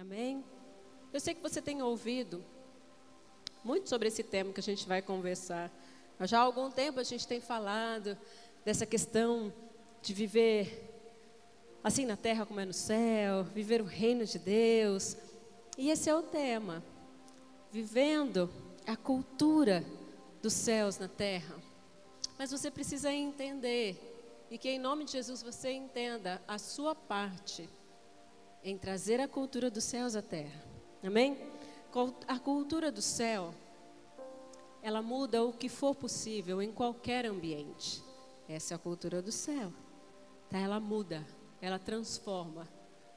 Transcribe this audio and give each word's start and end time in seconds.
Amém? 0.00 0.44
Eu 1.12 1.18
sei 1.18 1.34
que 1.34 1.42
você 1.42 1.60
tem 1.60 1.82
ouvido 1.82 2.44
muito 3.64 3.88
sobre 3.88 4.06
esse 4.06 4.22
tema 4.22 4.52
que 4.52 4.60
a 4.60 4.62
gente 4.62 4.86
vai 4.86 5.02
conversar. 5.02 5.72
Já 6.20 6.38
há 6.38 6.42
algum 6.42 6.70
tempo 6.70 7.00
a 7.00 7.02
gente 7.02 7.26
tem 7.26 7.40
falado 7.40 8.16
dessa 8.64 8.86
questão 8.86 9.52
de 10.00 10.14
viver 10.14 10.88
assim 11.82 12.06
na 12.06 12.16
terra 12.16 12.46
como 12.46 12.60
é 12.60 12.64
no 12.64 12.72
céu, 12.72 13.42
viver 13.42 13.80
o 13.80 13.86
reino 13.86 14.24
de 14.24 14.38
Deus. 14.38 15.16
E 15.76 15.90
esse 15.90 16.08
é 16.08 16.14
o 16.14 16.22
tema. 16.22 16.80
Vivendo 17.72 18.48
a 18.86 18.96
cultura 18.96 19.84
dos 20.40 20.52
céus 20.52 20.96
na 20.96 21.08
terra. 21.08 21.56
Mas 22.38 22.52
você 22.52 22.70
precisa 22.70 23.12
entender 23.12 24.46
e 24.48 24.58
que 24.58 24.68
em 24.68 24.78
nome 24.78 25.04
de 25.04 25.10
Jesus 25.10 25.42
você 25.42 25.72
entenda 25.72 26.40
a 26.46 26.56
sua 26.56 26.94
parte 26.94 27.68
em 28.62 28.76
trazer 28.76 29.20
a 29.20 29.28
cultura 29.28 29.70
dos 29.70 29.84
céus 29.84 30.16
à 30.16 30.22
terra. 30.22 30.64
Amém? 31.02 31.38
A 32.26 32.38
cultura 32.38 32.92
do 32.92 33.00
céu, 33.00 33.54
ela 34.82 35.00
muda 35.02 35.44
o 35.44 35.52
que 35.52 35.68
for 35.68 35.94
possível 35.94 36.60
em 36.60 36.72
qualquer 36.72 37.26
ambiente. 37.26 38.02
Essa 38.48 38.74
é 38.74 38.76
a 38.76 38.78
cultura 38.78 39.20
do 39.22 39.32
céu. 39.32 39.72
Tá? 40.48 40.58
Ela 40.58 40.80
muda, 40.80 41.26
ela 41.60 41.78
transforma 41.78 42.68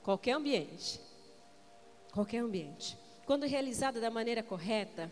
qualquer 0.04 0.34
ambiente. 0.34 1.00
Qualquer 2.12 2.40
ambiente. 2.40 2.98
Quando 3.26 3.46
realizada 3.46 4.02
da 4.02 4.10
maneira 4.10 4.44
correta, 4.44 5.12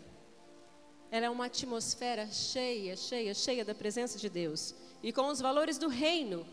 ela 1.10 1.26
é 1.26 1.30
uma 1.30 1.46
atmosfera 1.46 2.26
cheia, 2.28 2.96
cheia, 2.96 3.34
cheia 3.34 3.64
da 3.64 3.74
presença 3.74 4.18
de 4.18 4.28
Deus 4.28 4.74
e 5.02 5.12
com 5.12 5.26
os 5.28 5.40
valores 5.40 5.78
do 5.78 5.88
reino. 5.88 6.46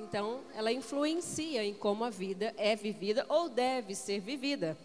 Então, 0.00 0.42
ela 0.54 0.72
influencia 0.72 1.62
em 1.62 1.74
como 1.74 2.04
a 2.04 2.10
vida 2.10 2.54
é 2.56 2.74
vivida 2.74 3.26
ou 3.28 3.50
deve 3.50 3.94
ser 3.94 4.18
vivida. 4.20 4.76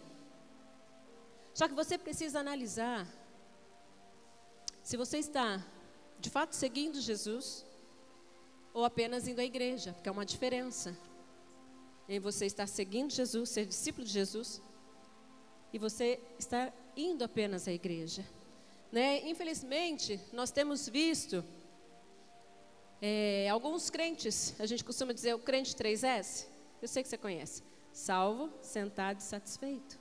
Só 1.54 1.66
que 1.66 1.74
você 1.74 1.96
precisa 1.96 2.38
analisar 2.40 3.08
se 4.82 4.96
você 4.96 5.18
está 5.18 5.64
de 6.20 6.28
fato 6.28 6.54
seguindo 6.54 7.00
Jesus 7.00 7.64
ou 8.74 8.84
apenas 8.84 9.26
indo 9.26 9.40
à 9.40 9.44
igreja, 9.44 9.94
porque 9.94 10.08
é 10.08 10.12
uma 10.12 10.26
diferença 10.26 10.96
em 12.06 12.20
você 12.20 12.44
estar 12.44 12.66
seguindo 12.66 13.10
Jesus, 13.10 13.48
ser 13.48 13.64
discípulo 13.64 14.06
de 14.06 14.12
Jesus, 14.12 14.60
e 15.72 15.78
você 15.78 16.20
estar 16.38 16.72
indo 16.94 17.24
apenas 17.24 17.66
à 17.66 17.72
igreja. 17.72 18.24
Né? 18.92 19.28
Infelizmente, 19.28 20.20
nós 20.32 20.50
temos 20.50 20.88
visto 20.88 21.42
é, 23.00 23.48
alguns 23.48 23.90
crentes, 23.90 24.54
a 24.58 24.66
gente 24.66 24.84
costuma 24.84 25.12
dizer 25.12 25.34
o 25.34 25.38
crente 25.38 25.74
3S, 25.74 26.46
eu 26.80 26.88
sei 26.88 27.02
que 27.02 27.08
você 27.08 27.18
conhece, 27.18 27.62
salvo, 27.92 28.50
sentado 28.62 29.20
e 29.20 29.22
satisfeito. 29.22 29.98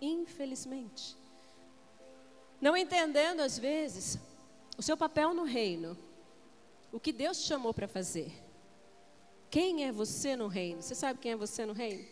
Infelizmente. 0.00 1.16
Não 2.60 2.76
entendendo, 2.76 3.40
às 3.40 3.58
vezes, 3.58 4.18
o 4.76 4.82
seu 4.82 4.96
papel 4.96 5.34
no 5.34 5.44
reino, 5.44 5.96
o 6.92 7.00
que 7.00 7.12
Deus 7.12 7.40
te 7.42 7.48
chamou 7.48 7.74
para 7.74 7.88
fazer. 7.88 8.32
Quem 9.50 9.84
é 9.84 9.92
você 9.92 10.34
no 10.36 10.46
reino? 10.46 10.80
Você 10.80 10.94
sabe 10.94 11.18
quem 11.18 11.32
é 11.32 11.36
você 11.36 11.66
no 11.66 11.72
reino? 11.72 12.04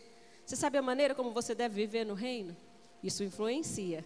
Você 0.45 0.55
sabe 0.55 0.77
a 0.77 0.81
maneira 0.81 1.15
como 1.15 1.31
você 1.31 1.55
deve 1.55 1.75
viver 1.75 2.05
no 2.05 2.13
reino? 2.13 2.55
Isso 3.03 3.23
influencia 3.23 4.05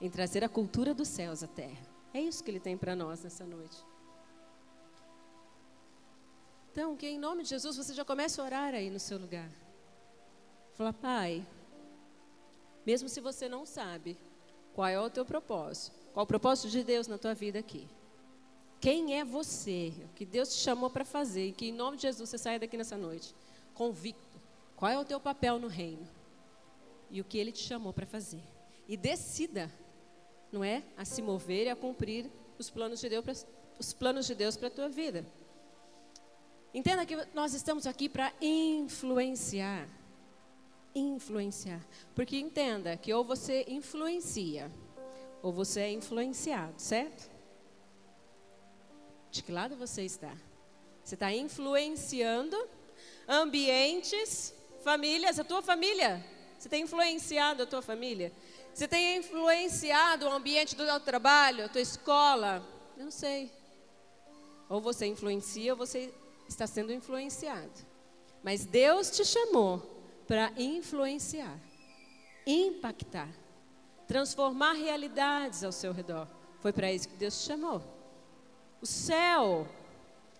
em 0.00 0.08
trazer 0.08 0.44
a 0.44 0.48
cultura 0.48 0.94
dos 0.94 1.08
céus 1.08 1.42
à 1.42 1.46
terra. 1.48 1.80
É 2.12 2.20
isso 2.20 2.42
que 2.44 2.50
ele 2.50 2.60
tem 2.60 2.76
para 2.76 2.94
nós 2.94 3.22
nessa 3.22 3.44
noite. 3.44 3.89
Então, 6.72 6.96
que 6.96 7.06
em 7.06 7.18
nome 7.18 7.42
de 7.42 7.50
Jesus 7.50 7.76
você 7.76 7.92
já 7.92 8.04
comece 8.04 8.40
a 8.40 8.44
orar 8.44 8.74
aí 8.74 8.90
no 8.90 9.00
seu 9.00 9.18
lugar. 9.18 9.50
Fala, 10.74 10.92
Pai, 10.92 11.44
mesmo 12.86 13.08
se 13.08 13.20
você 13.20 13.48
não 13.48 13.66
sabe 13.66 14.16
qual 14.74 14.88
é 14.88 15.00
o 15.00 15.10
teu 15.10 15.24
propósito, 15.24 15.96
qual 16.14 16.24
o 16.24 16.26
propósito 16.26 16.68
de 16.68 16.84
Deus 16.84 17.06
na 17.06 17.18
tua 17.18 17.34
vida 17.34 17.58
aqui. 17.58 17.88
Quem 18.80 19.18
é 19.18 19.24
você? 19.24 19.92
O 20.06 20.14
que 20.14 20.24
Deus 20.24 20.54
te 20.54 20.60
chamou 20.60 20.88
para 20.88 21.04
fazer 21.04 21.48
e 21.48 21.52
que 21.52 21.66
em 21.66 21.72
nome 21.72 21.96
de 21.96 22.04
Jesus 22.04 22.30
você 22.30 22.38
saia 22.38 22.58
daqui 22.58 22.76
nessa 22.76 22.96
noite 22.96 23.34
convicto. 23.74 24.38
Qual 24.76 24.90
é 24.90 24.98
o 24.98 25.04
teu 25.04 25.20
papel 25.20 25.58
no 25.58 25.68
reino? 25.68 26.06
E 27.10 27.20
o 27.20 27.24
que 27.24 27.38
ele 27.38 27.52
te 27.52 27.62
chamou 27.62 27.92
para 27.92 28.06
fazer. 28.06 28.42
E 28.88 28.96
decida, 28.96 29.70
não 30.52 30.62
é, 30.62 30.82
a 30.96 31.04
se 31.04 31.20
mover 31.20 31.66
e 31.66 31.70
a 31.70 31.76
cumprir 31.76 32.30
os 32.58 32.70
planos 32.70 33.00
de 33.00 33.08
Deus, 33.08 33.46
os 33.78 33.92
planos 33.92 34.26
de 34.26 34.34
Deus 34.34 34.56
para 34.56 34.68
a 34.68 34.70
tua 34.70 34.88
vida. 34.88 35.24
Entenda 36.72 37.04
que 37.04 37.16
nós 37.34 37.52
estamos 37.52 37.86
aqui 37.86 38.08
para 38.08 38.32
influenciar. 38.40 39.88
Influenciar. 40.94 41.80
Porque 42.14 42.38
entenda 42.38 42.96
que 42.96 43.12
ou 43.12 43.24
você 43.24 43.64
influencia, 43.68 44.70
ou 45.42 45.52
você 45.52 45.80
é 45.80 45.92
influenciado, 45.92 46.74
certo? 46.80 47.28
De 49.30 49.42
que 49.42 49.50
lado 49.50 49.76
você 49.76 50.02
está? 50.02 50.32
Você 51.02 51.14
está 51.14 51.32
influenciando 51.32 52.56
ambientes, 53.26 54.54
famílias, 54.82 55.38
a 55.38 55.44
tua 55.44 55.62
família. 55.62 56.24
Você 56.58 56.68
tem 56.68 56.82
influenciado 56.82 57.62
a 57.62 57.66
tua 57.66 57.82
família? 57.82 58.32
Você 58.72 58.86
tem 58.86 59.16
influenciado 59.18 60.26
o 60.26 60.30
ambiente 60.30 60.76
do 60.76 60.84
teu 60.84 61.00
trabalho, 61.00 61.64
a 61.64 61.68
tua 61.68 61.80
escola? 61.80 62.64
Eu 62.96 63.04
não 63.04 63.10
sei. 63.10 63.50
Ou 64.68 64.80
você 64.80 65.06
influencia 65.06 65.72
ou 65.72 65.76
você 65.76 66.12
está 66.50 66.66
sendo 66.66 66.92
influenciado. 66.92 67.70
Mas 68.42 68.64
Deus 68.64 69.10
te 69.10 69.24
chamou 69.24 69.80
para 70.26 70.52
influenciar, 70.56 71.58
impactar, 72.46 73.28
transformar 74.06 74.72
realidades 74.72 75.64
ao 75.64 75.72
seu 75.72 75.92
redor. 75.92 76.26
Foi 76.60 76.72
para 76.72 76.92
isso 76.92 77.08
que 77.08 77.16
Deus 77.16 77.40
te 77.40 77.46
chamou. 77.46 77.82
O 78.80 78.86
céu 78.86 79.66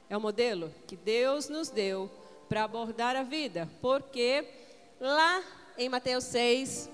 é 0.08 0.16
o 0.16 0.20
modelo 0.20 0.74
que 0.86 0.96
Deus 0.96 1.48
nos 1.48 1.68
deu 1.68 2.10
para 2.48 2.64
abordar 2.64 3.16
a 3.16 3.22
vida, 3.22 3.68
porque 3.80 4.46
lá 4.98 5.42
em 5.78 5.88
Mateus 5.88 6.24
6, 6.24 6.90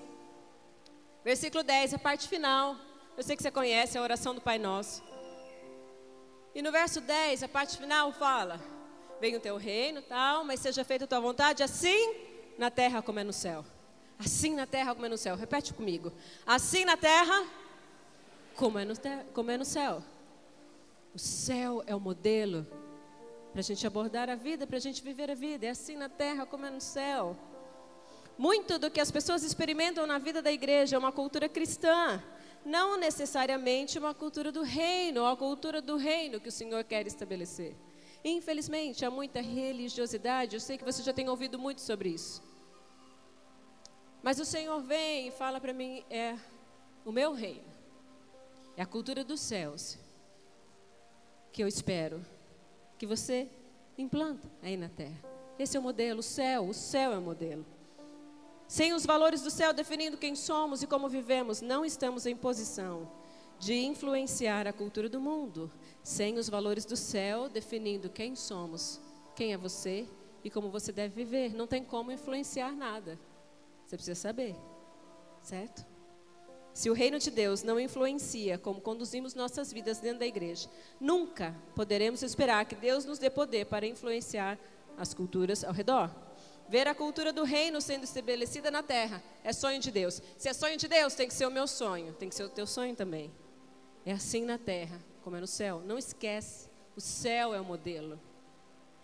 versículo 1.25 1.63
10, 1.63 1.95
a 1.95 1.99
parte 1.99 2.29
final, 2.29 2.77
eu 3.17 3.23
sei 3.23 3.37
que 3.37 3.43
você 3.43 3.51
conhece 3.51 3.97
a 3.97 4.03
oração 4.03 4.35
do 4.35 4.41
Pai 4.41 4.59
Nosso. 4.59 5.03
E 6.55 6.63
no 6.63 6.73
verso 6.73 7.01
10, 7.01 7.43
a 7.43 7.49
parte 7.49 7.79
final 7.79 8.13
fala: 8.13 8.61
venha 9.21 9.39
o 9.39 9.41
teu 9.41 9.57
reino, 9.57 10.03
tal, 10.03 10.45
mas 10.45 10.61
seja 10.61 10.85
feita 10.85 11.05
a 11.05 11.09
tua 11.09 11.21
vontade, 11.21 11.63
assim 11.63 12.15
na 12.59 12.71
terra 12.71 13.03
como 13.03 13.19
é 13.19 13.25
no 13.25 13.33
céu. 13.33 13.65
Assim 14.19 14.55
na 14.55 14.67
terra 14.67 14.95
como 14.95 15.07
é 15.07 15.09
no 15.09 15.19
céu. 15.19 15.37
Repete 15.37 15.75
comigo. 15.75 16.13
Assim 16.47 16.85
na 16.85 16.97
terra 16.97 17.47
como 18.55 18.79
é 18.79 18.85
no, 18.85 18.95
como 19.33 19.51
é 19.51 19.57
no 19.57 19.65
céu. 19.65 20.03
O 21.15 21.19
céu 21.19 21.83
é 21.87 21.95
o 21.95 22.01
modelo 22.01 22.67
para 23.53 23.61
a 23.61 23.65
gente 23.65 23.87
abordar 23.87 24.29
a 24.29 24.35
vida, 24.35 24.67
para 24.67 24.77
a 24.77 24.81
gente 24.81 25.03
viver 25.03 25.31
a 25.31 25.35
vida. 25.35 25.67
É 25.67 25.71
assim 25.71 25.97
na 25.97 26.09
terra 26.09 26.47
como 26.47 26.67
é 26.67 26.71
no 26.71 26.81
céu. 26.81 27.37
Muito 28.39 28.79
do 28.79 28.91
que 28.91 29.01
as 29.01 29.11
pessoas 29.11 29.43
experimentam 29.43 30.07
na 30.07 30.19
vida 30.19 30.43
da 30.43 30.53
igreja 30.53 30.97
é 30.97 30.99
uma 30.99 31.13
cultura 31.13 31.49
cristã, 31.49 32.23
não 32.65 32.99
necessariamente 32.99 33.99
uma 33.99 34.13
cultura 34.13 34.53
do 34.53 34.63
reino, 34.63 35.23
ou 35.23 35.27
a 35.27 35.37
cultura 35.37 35.81
do 35.81 35.97
reino 35.97 36.39
que 36.39 36.51
o 36.51 36.53
Senhor 36.53 36.85
quer 36.85 37.07
estabelecer. 37.07 37.75
Infelizmente, 38.25 39.05
há 39.05 39.11
muita 39.11 39.41
religiosidade, 39.41 40.57
eu 40.57 40.61
sei 40.61 40.77
que 40.77 40.85
você 40.85 41.03
já 41.03 41.13
tem 41.13 41.29
ouvido 41.29 41.59
muito 41.59 41.81
sobre 41.81 42.09
isso. 42.09 42.43
Mas 44.23 44.41
o 44.41 44.45
Senhor 44.45 44.81
vem 44.81 45.29
e 45.29 45.31
fala 45.31 45.61
para 45.61 45.73
mim: 45.73 46.05
é 46.11 46.37
o 47.05 47.13
meu 47.13 47.33
reino, 47.33 47.65
é 48.77 48.83
a 48.83 48.87
cultura 48.87 49.23
dos 49.23 49.41
céus, 49.41 49.97
que 51.53 51.63
eu 51.63 51.69
espero 51.69 52.25
que 52.99 53.07
você 53.07 53.49
implanta 53.97 54.51
aí 54.63 54.77
na 54.77 54.89
terra. 54.89 55.23
Esse 55.59 55.77
é 55.77 55.81
o 55.81 55.83
modelo, 55.83 56.21
o 56.21 56.23
céu, 56.23 56.69
o 56.69 56.75
céu 56.75 57.13
é 57.13 57.19
o 57.19 57.23
modelo. 57.23 57.65
Sem 58.69 58.93
os 58.93 59.07
valores 59.07 59.43
do 59.43 59.51
céu 59.51 59.73
definindo 59.73 60.17
quem 60.17 60.35
somos 60.35 60.83
e 60.83 60.87
como 60.87 61.09
vivemos, 61.09 61.61
não 61.61 61.85
estamos 61.85 62.27
em 62.27 62.37
posição 62.37 63.09
de 63.59 63.75
influenciar 63.75 64.67
a 64.67 64.73
cultura 64.73 65.09
do 65.09 65.21
mundo, 65.21 65.71
sem 66.03 66.39
os 66.39 66.49
valores 66.49 66.85
do 66.85 66.97
céu 66.97 67.49
definindo 67.49 68.11
quem 68.11 68.37
somos, 68.37 69.01
quem 69.35 69.53
é 69.53 69.57
você 69.57 70.07
e 70.45 70.51
como 70.51 70.71
você 70.71 70.93
deve 70.93 71.15
viver. 71.15 71.55
Não 71.55 71.67
tem 71.67 71.83
como 71.83 72.13
influenciar 72.13 72.73
nada. 72.73 73.19
Você 73.85 73.97
precisa 73.97 74.21
saber, 74.21 74.55
certo? 75.43 75.85
Se 76.75 76.91
o 76.91 76.93
reino 76.93 77.19
de 77.19 77.31
Deus 77.31 77.63
não 77.63 77.81
influencia 77.81 78.59
como 78.59 78.81
conduzimos 78.81 79.35
nossas 79.35 79.73
vidas 79.73 79.99
dentro 79.99 80.19
da 80.19 80.27
igreja, 80.27 80.69
nunca 81.01 81.55
poderemos 81.75 82.23
esperar 82.23 82.67
que 82.67 82.75
Deus 82.75 83.07
nos 83.07 83.19
dê 83.19 83.31
poder 83.31 83.65
para 83.65 83.87
influenciar 83.87 84.59
as 84.99 85.15
culturas 85.15 85.65
ao 85.65 85.73
redor. 85.73 86.11
Ver 86.69 86.87
a 86.87 86.95
cultura 86.95 87.33
do 87.33 87.45
reino 87.45 87.81
sendo 87.81 88.05
estabelecida 88.05 88.71
na 88.71 88.83
terra 88.83 89.23
é 89.43 89.53
sonho 89.53 89.81
de 89.81 89.91
Deus. 89.91 90.21
Se 90.37 90.49
é 90.49 90.53
sonho 90.53 90.77
de 90.77 90.87
Deus, 90.87 91.15
tem 91.15 91.29
que 91.29 91.35
ser 91.35 91.47
o 91.47 91.51
meu 91.51 91.67
sonho, 91.67 92.13
tem 92.13 92.29
que 92.29 92.35
ser 92.35 92.45
o 92.45 92.49
teu 92.49 92.67
sonho 92.67 92.95
também. 92.95 93.33
É 94.07 94.13
assim 94.13 94.45
na 94.45 94.57
terra, 94.57 95.01
como 95.25 95.35
é 95.35 95.41
no 95.41 95.49
céu. 95.49 95.83
Não 95.85 95.99
esquece, 95.99 96.71
o 96.95 97.01
céu 97.01 97.53
é 97.53 97.61
o 97.61 97.65
modelo. 97.65 98.21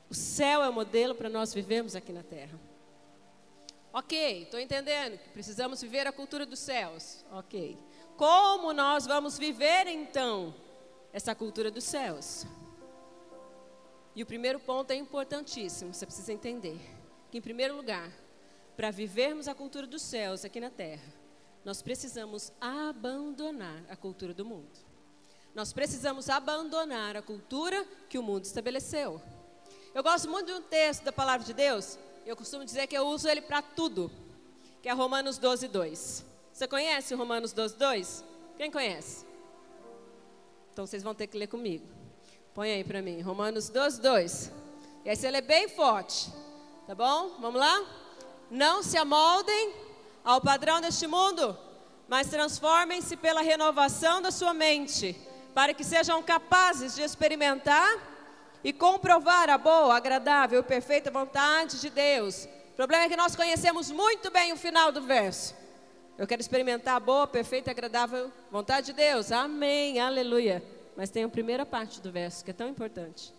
O 0.08 0.14
céu 0.14 0.62
é 0.62 0.68
o 0.68 0.72
modelo 0.72 1.12
para 1.12 1.28
nós 1.28 1.52
vivermos 1.52 1.96
aqui 1.96 2.12
na 2.12 2.22
terra. 2.22 2.56
Ok, 3.92 4.44
estou 4.44 4.60
entendendo 4.60 5.18
que 5.18 5.28
precisamos 5.30 5.82
viver 5.82 6.06
a 6.06 6.12
cultura 6.12 6.46
dos 6.46 6.60
céus. 6.60 7.24
Ok. 7.32 7.76
Como 8.16 8.72
nós 8.72 9.04
vamos 9.04 9.36
viver 9.36 9.88
então 9.88 10.54
essa 11.12 11.34
cultura 11.34 11.68
dos 11.68 11.82
céus? 11.82 12.46
E 14.14 14.22
o 14.22 14.26
primeiro 14.26 14.60
ponto 14.60 14.92
é 14.92 14.94
importantíssimo, 14.94 15.92
você 15.92 16.06
precisa 16.06 16.32
entender. 16.32 16.78
Que, 17.28 17.38
em 17.38 17.42
primeiro 17.42 17.74
lugar, 17.74 18.08
para 18.76 18.92
vivermos 18.92 19.48
a 19.48 19.54
cultura 19.54 19.86
dos 19.86 20.02
céus 20.02 20.44
aqui 20.44 20.60
na 20.60 20.70
terra, 20.70 21.12
nós 21.64 21.82
precisamos 21.82 22.52
abandonar 22.60 23.82
a 23.88 23.96
cultura 23.96 24.32
do 24.32 24.44
mundo. 24.44 24.91
Nós 25.54 25.72
precisamos 25.72 26.28
abandonar 26.30 27.16
a 27.16 27.22
cultura 27.22 27.86
que 28.08 28.18
o 28.18 28.22
mundo 28.22 28.44
estabeleceu. 28.44 29.20
Eu 29.94 30.02
gosto 30.02 30.28
muito 30.30 30.46
de 30.46 30.52
um 30.52 30.62
texto 30.62 31.04
da 31.04 31.12
palavra 31.12 31.46
de 31.46 31.52
Deus, 31.52 31.98
eu 32.24 32.36
costumo 32.36 32.64
dizer 32.64 32.86
que 32.86 32.96
eu 32.96 33.06
uso 33.08 33.28
ele 33.28 33.42
para 33.42 33.60
tudo, 33.60 34.10
que 34.80 34.88
é 34.88 34.92
Romanos 34.92 35.38
12, 35.38 35.68
2. 35.68 36.24
Você 36.52 36.68
conhece 36.68 37.14
Romanos 37.14 37.52
12, 37.52 37.76
2? 37.76 38.24
Quem 38.56 38.70
conhece? 38.70 39.26
Então 40.72 40.86
vocês 40.86 41.02
vão 41.02 41.14
ter 41.14 41.26
que 41.26 41.36
ler 41.36 41.48
comigo. 41.48 41.84
Põe 42.54 42.72
aí 42.72 42.84
para 42.84 43.02
mim, 43.02 43.20
Romanos 43.20 43.68
12, 43.68 44.00
2. 44.00 44.52
E 45.04 45.10
aí 45.10 45.16
você 45.16 45.30
lê 45.30 45.40
bem 45.40 45.68
forte, 45.68 46.32
tá 46.86 46.94
bom? 46.94 47.36
Vamos 47.40 47.60
lá? 47.60 47.84
Não 48.50 48.82
se 48.82 48.96
amoldem 48.96 49.74
ao 50.24 50.40
padrão 50.40 50.80
deste 50.80 51.06
mundo, 51.06 51.58
mas 52.08 52.28
transformem-se 52.28 53.16
pela 53.16 53.42
renovação 53.42 54.22
da 54.22 54.30
sua 54.30 54.54
mente, 54.54 55.16
para 55.54 55.74
que 55.74 55.84
sejam 55.84 56.22
capazes 56.22 56.94
de 56.94 57.02
experimentar 57.02 57.98
e 58.64 58.72
comprovar 58.72 59.50
a 59.50 59.58
boa, 59.58 59.96
agradável 59.96 60.60
e 60.60 60.62
perfeita 60.62 61.10
vontade 61.10 61.80
de 61.80 61.90
Deus. 61.90 62.48
O 62.72 62.76
problema 62.76 63.04
é 63.04 63.08
que 63.08 63.16
nós 63.16 63.36
conhecemos 63.36 63.90
muito 63.90 64.30
bem 64.30 64.52
o 64.52 64.56
final 64.56 64.90
do 64.90 65.02
verso. 65.02 65.54
Eu 66.16 66.26
quero 66.26 66.40
experimentar 66.40 66.96
a 66.96 67.00
boa, 67.00 67.26
perfeita 67.26 67.70
e 67.70 67.72
agradável 67.72 68.30
vontade 68.50 68.86
de 68.86 68.92
Deus. 68.92 69.32
Amém, 69.32 69.98
aleluia. 69.98 70.62
Mas 70.96 71.10
tem 71.10 71.24
a 71.24 71.28
primeira 71.28 71.66
parte 71.66 72.00
do 72.00 72.12
verso 72.12 72.44
que 72.44 72.50
é 72.50 72.54
tão 72.54 72.68
importante. 72.68 73.34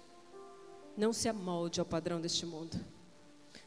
Não 0.98 1.14
se 1.14 1.30
amolde 1.30 1.80
ao 1.80 1.86
padrão 1.86 2.20
deste 2.20 2.46
mundo. 2.46 2.80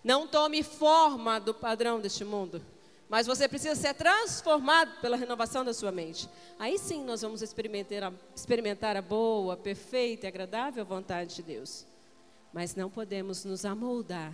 Não 0.05 0.27
tome 0.27 0.63
forma 0.63 1.41
do 1.41 1.53
padrão 1.53 2.01
deste 2.01 2.25
mundo. 2.25 2.63
Mas 3.09 3.27
você 3.27 3.49
precisa 3.49 3.75
ser 3.75 3.95
transformado 3.95 5.01
pela 5.01 5.17
renovação 5.17 5.65
da 5.65 5.73
sua 5.73 5.93
mente. 5.93 6.29
Aí 6.59 6.79
sim 6.79 7.05
nós 7.05 7.23
vamos 7.23 7.41
experimentar 7.41 8.05
a, 8.05 8.13
experimentar 8.35 8.97
a 8.97 9.03
boa, 9.03 9.57
perfeita 9.57 10.27
e 10.27 10.29
agradável 10.29 10.85
vontade 10.85 11.37
de 11.37 11.43
Deus. 11.43 11.87
Mas 12.53 12.75
não 12.75 12.91
podemos 12.91 13.45
nos 13.45 13.65
amoldar 13.65 14.33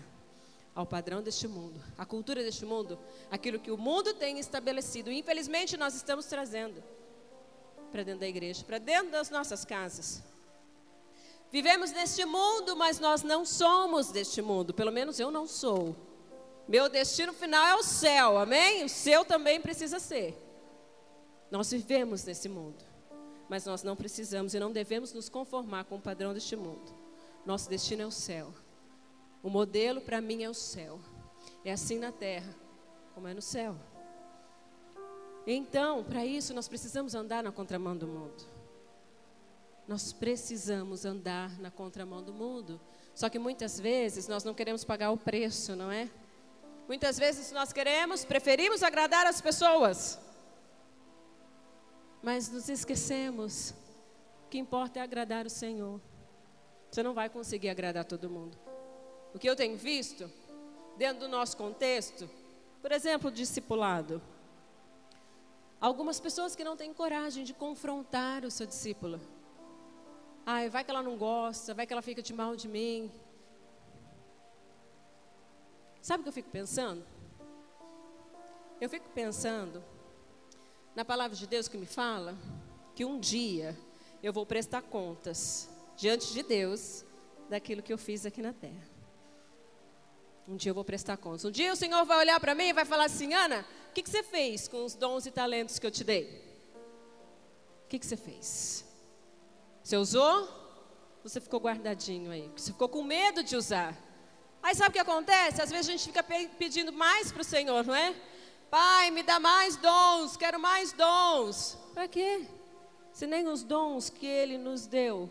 ao 0.75 0.87
padrão 0.87 1.23
deste 1.23 1.47
mundo, 1.47 1.79
à 1.99 2.07
cultura 2.07 2.43
deste 2.43 2.65
mundo, 2.65 2.99
aquilo 3.31 3.59
que 3.59 3.71
o 3.71 3.77
mundo 3.77 4.15
tem 4.15 4.39
estabelecido. 4.39 5.13
Infelizmente, 5.13 5.77
nós 5.77 5.95
estamos 5.95 6.25
trazendo 6.25 6.83
para 7.91 8.03
dentro 8.03 8.21
da 8.21 8.29
igreja, 8.29 8.65
para 8.65 8.79
dentro 8.79 9.11
das 9.11 9.29
nossas 9.29 9.67
casas. 9.67 10.23
Vivemos 11.51 11.93
neste 11.93 12.25
mundo, 12.25 12.75
mas 12.75 12.99
nós 12.99 13.23
não 13.23 13.45
somos 13.45 14.11
deste 14.11 14.41
mundo, 14.41 14.73
pelo 14.73 14.91
menos 14.91 15.21
eu 15.21 15.31
não 15.31 15.47
sou. 15.47 15.95
Meu 16.69 16.88
destino 16.88 17.32
final 17.32 17.67
é 17.67 17.75
o 17.75 17.82
céu, 17.82 18.38
amém? 18.38 18.85
O 18.85 18.88
seu 18.88 19.25
também 19.25 19.61
precisa 19.61 19.99
ser. 19.99 20.37
Nós 21.50 21.70
vivemos 21.70 22.25
nesse 22.25 22.49
mundo, 22.49 22.85
mas 23.49 23.67
nós 23.67 23.82
não 23.82 23.94
precisamos 23.94 24.55
e 24.55 24.61
não 24.61 24.73
devemos 24.73 25.12
nos 25.12 25.29
conformar 25.29 25.85
com 25.85 25.97
o 25.97 26.00
padrão 26.00 26.32
deste 26.32 26.56
mundo. 26.56 26.94
Nosso 27.44 27.69
destino 27.69 28.03
é 28.03 28.06
o 28.06 28.11
céu. 28.11 28.53
O 29.43 29.50
modelo 29.50 30.00
para 30.00 30.20
mim 30.20 30.43
é 30.44 30.49
o 30.49 30.55
céu. 30.55 31.00
É 31.64 31.73
assim 31.73 31.99
na 31.99 32.12
terra, 32.12 32.55
como 33.15 33.29
é 33.29 33.35
no 33.35 33.43
céu. 33.43 33.76
Então, 35.47 36.05
para 36.05 36.25
isso, 36.25 36.55
nós 36.55 36.69
precisamos 36.69 37.15
andar 37.15 37.43
na 37.43 37.50
contramão 37.50 37.97
do 37.97 38.06
mundo. 38.06 38.44
Nós 39.88 40.12
precisamos 40.12 41.05
andar 41.05 41.58
na 41.58 41.70
contramão 41.70 42.23
do 42.23 42.32
mundo. 42.32 42.81
Só 43.15 43.29
que 43.29 43.38
muitas 43.38 43.79
vezes 43.79 44.29
nós 44.29 44.44
não 44.44 44.55
queremos 44.55 44.85
pagar 44.85 45.11
o 45.11 45.17
preço, 45.17 45.75
não 45.75 45.91
é? 45.91 46.08
Muitas 46.87 47.19
vezes 47.19 47.52
nós 47.52 47.73
queremos, 47.73 48.25
preferimos 48.25 48.82
agradar 48.82 49.26
as 49.26 49.40
pessoas. 49.40 50.19
Mas 52.23 52.49
nos 52.50 52.69
esquecemos 52.69 53.75
que 54.50 54.58
importa 54.58 54.99
é 54.99 55.02
agradar 55.02 55.46
o 55.46 55.50
Senhor. 55.50 56.00
Você 56.90 57.02
não 57.02 57.14
vai 57.14 57.29
conseguir 57.29 57.70
agradar 57.70 58.05
todo 58.05 58.29
mundo. 58.29 58.58
O 59.34 59.38
que 59.38 59.49
eu 59.49 59.56
tenho 59.56 59.76
visto, 59.76 60.31
dentro 60.96 61.20
do 61.20 61.29
nosso 61.29 61.56
contexto, 61.56 62.29
por 62.82 62.93
exemplo, 62.93 63.31
discipulado. 63.31 64.20
Algumas 65.81 66.20
pessoas 66.20 66.55
que 66.55 66.62
não 66.62 66.76
têm 66.76 66.93
coragem 66.93 67.44
de 67.44 67.55
confrontar 67.55 68.44
o 68.44 68.50
seu 68.50 68.67
discípulo. 68.67 69.20
Ai, 70.44 70.69
vai 70.69 70.84
que 70.84 70.90
ela 70.90 71.02
não 71.02 71.17
gosta, 71.17 71.73
vai 71.73 71.87
que 71.87 71.93
ela 71.93 72.02
fica 72.02 72.20
de 72.20 72.34
mal 72.34 72.55
de 72.55 72.69
mim. 72.69 73.11
Sabe 76.03 76.21
o 76.21 76.23
que 76.25 76.29
eu 76.31 76.33
fico 76.33 76.51
pensando? 76.51 77.07
Eu 78.81 78.91
fico 78.91 79.09
pensando 79.11 79.83
na 80.97 81.05
palavra 81.05 81.37
de 81.37 81.47
Deus 81.47 81.69
que 81.69 81.79
me 81.79 81.87
fala 81.87 82.37
que 82.93 83.05
um 83.05 83.21
dia 83.21 83.79
eu 84.21 84.33
vou 84.33 84.45
prestar 84.45 84.83
contas 84.83 85.71
diante 85.97 86.33
de 86.33 86.43
Deus 86.43 87.05
daquilo 87.49 87.83
que 87.83 87.93
eu 87.93 87.99
fiz 87.99 88.27
aqui 88.27 88.43
na 88.43 88.53
terra. 88.53 88.91
Um 90.49 90.57
dia 90.57 90.71
eu 90.71 90.75
vou 90.75 90.85
prestar 90.85 91.17
contas. 91.17 91.45
Um 91.45 91.53
dia 91.53 91.73
o 91.73 91.77
Senhor 91.77 92.05
vai 92.05 92.19
olhar 92.19 92.41
para 92.41 92.53
mim 92.53 92.65
e 92.65 92.73
vai 92.73 92.85
falar 92.85 93.05
assim: 93.05 93.33
Ana, 93.33 93.65
o 93.91 93.93
que, 93.93 94.03
que, 94.03 94.11
você 94.11 94.25
fez 94.25 94.67
com 94.67 94.85
os 94.85 94.97
dons 94.97 95.25
e 95.25 95.31
talentos 95.31 95.79
que 95.79 95.87
eu 95.87 95.91
te 95.91 96.03
dei? 96.03 96.25
O 97.85 97.89
que, 97.89 98.01
que 98.01 98.07
você 98.07 98.17
fez? 98.17 98.85
Você 99.85 99.97
usou? 99.97 100.49
Você 101.23 101.41
ficou 101.41 101.61
guardadinho 101.61 102.33
aí? 102.33 102.51
Você 102.57 102.73
ficou 102.73 102.89
com 102.89 103.05
medo 103.05 103.45
de 103.45 103.55
usar? 103.55 103.97
Aí 104.62 104.75
sabe 104.75 104.91
o 104.91 104.93
que 104.93 104.99
acontece? 104.99 105.61
Às 105.61 105.70
vezes 105.70 105.88
a 105.88 105.93
gente 105.93 106.05
fica 106.05 106.23
pedindo 106.23 106.93
mais 106.93 107.32
para 107.32 107.43
o 107.43 107.44
Senhor, 107.44 107.85
não 107.85 107.94
é? 107.94 108.14
Pai, 108.70 109.11
me 109.11 109.23
dá 109.23 109.41
mais 109.41 109.76
dons, 109.76 110.37
quero 110.37 110.59
mais 110.61 110.93
dons. 110.93 111.76
Para 111.93 112.06
quê? 112.06 112.47
Se 113.12 113.26
nem 113.26 113.49
os 113.49 113.62
dons 113.62 114.09
que 114.09 114.26
Ele 114.26 114.56
nos 114.56 114.87
deu 114.87 115.29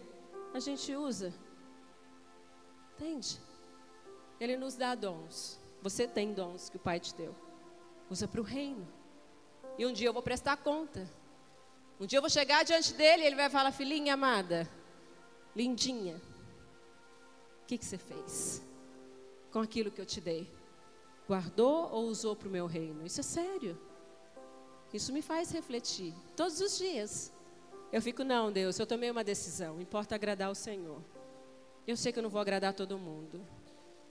a 0.54 0.60
gente 0.60 0.94
usa. 0.95 1.33
Entende? 2.95 3.39
Ele 4.39 4.57
nos 4.57 4.75
dá 4.75 4.95
dons. 4.95 5.60
Você 5.81 6.07
tem 6.07 6.34
dons 6.34 6.69
que 6.69 6.77
o 6.77 6.80
Pai 6.80 7.00
te 7.00 7.16
deu. 7.16 7.36
Usa 8.10 8.27
para 8.27 8.42
o 8.42 8.44
reino. 8.44 8.88
E 9.77 9.86
um 9.86 9.94
dia 9.94 10.10
eu 10.10 10.13
vou 10.13 10.22
prestar 10.22 10.57
conta. 10.57 11.10
Um 12.00 12.06
dia 12.06 12.17
eu 12.17 12.22
vou 12.22 12.29
chegar 12.29 12.63
diante 12.63 12.94
dele 12.94 13.24
e 13.24 13.27
ele 13.27 13.36
vai 13.36 13.50
falar: 13.50 13.72
Filhinha 13.72 14.13
amada, 14.13 14.70
lindinha, 15.56 16.22
o 17.63 17.65
que, 17.65 17.77
que 17.77 17.86
você 17.86 17.98
fez 17.98 18.62
com 19.51 19.60
aquilo 19.60 19.91
que 19.91 20.00
eu 20.00 20.05
te 20.05 20.22
dei? 20.22 20.51
Guardou 21.27 21.91
ou 21.91 22.05
usou 22.05 22.36
para 22.36 22.48
o 22.48 22.51
meu 22.51 22.65
reino? 22.65 23.05
Isso 23.05 23.20
é 23.20 23.24
sério. 23.24 23.79
Isso 24.93 25.13
me 25.13 25.22
faz 25.22 25.51
refletir 25.51 26.13
todos 26.36 26.60
os 26.60 26.77
dias. 26.77 27.31
Eu 27.91 28.01
fico, 28.01 28.24
não, 28.24 28.51
Deus, 28.51 28.79
eu 28.79 28.88
tomei 28.88 29.12
uma 29.12 29.24
decisão. 29.24 29.79
Importa 29.79 30.15
agradar 30.15 30.50
o 30.50 30.55
Senhor. 30.55 31.01
Eu 31.88 31.98
sei 31.98 32.12
que 32.12 32.20
eu 32.20 32.24
não 32.24 32.29
vou 32.29 32.41
agradar 32.41 32.74
todo 32.74 32.98
mundo. 32.98 33.46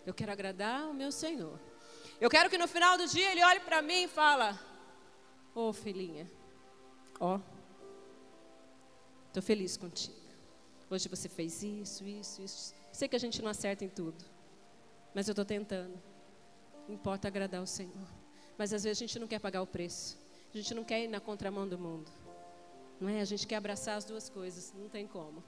Eu 0.06 0.14
quero 0.14 0.32
agradar 0.32 0.88
o 0.88 0.94
meu 0.94 1.12
Senhor. 1.12 1.59
Eu 2.20 2.28
quero 2.28 2.50
que 2.50 2.59
no 2.59 2.68
final 2.68 2.99
do 2.99 3.06
dia 3.06 3.30
ele 3.30 3.42
olhe 3.42 3.61
para 3.61 3.80
mim 3.80 4.04
e 4.04 4.09
fala: 4.09 4.59
Ô 5.54 5.68
oh, 5.68 5.73
filhinha, 5.73 6.30
ó, 7.18 7.37
oh, 7.37 7.40
estou 9.28 9.42
feliz 9.42 9.76
contigo. 9.76 10.18
Hoje 10.90 11.09
você 11.09 11.28
fez 11.28 11.62
isso, 11.62 12.04
isso, 12.04 12.42
isso. 12.42 12.75
Sei 12.92 13.09
que 13.09 13.16
a 13.16 13.18
gente 13.18 13.40
não 13.40 13.50
acerta 13.50 13.85
em 13.85 13.88
tudo, 13.88 14.23
mas 15.14 15.29
eu 15.29 15.33
estou 15.33 15.45
tentando. 15.45 16.00
Importa 16.88 17.29
agradar 17.29 17.62
o 17.62 17.67
Senhor. 17.67 18.09
Mas 18.57 18.73
às 18.73 18.85
vezes 18.85 18.99
a 18.99 19.07
gente 19.07 19.19
não 19.19 19.26
quer 19.26 19.38
pagar 19.38 19.62
o 19.62 19.67
preço. 19.67 20.19
A 20.52 20.57
gente 20.57 20.75
não 20.75 20.85
quer 20.85 21.05
ir 21.05 21.09
na 21.09 21.21
contramão 21.21 21.69
do 21.69 21.79
mundo. 21.79 22.11
Não 23.00 23.09
é? 23.09 23.21
A 23.21 23.25
gente 23.25 23.47
quer 23.47 23.57
abraçar 23.57 23.97
as 23.97 24.05
duas 24.05 24.29
coisas. 24.29 24.73
Não 24.76 24.88
tem 24.88 25.07
como. 25.07 25.43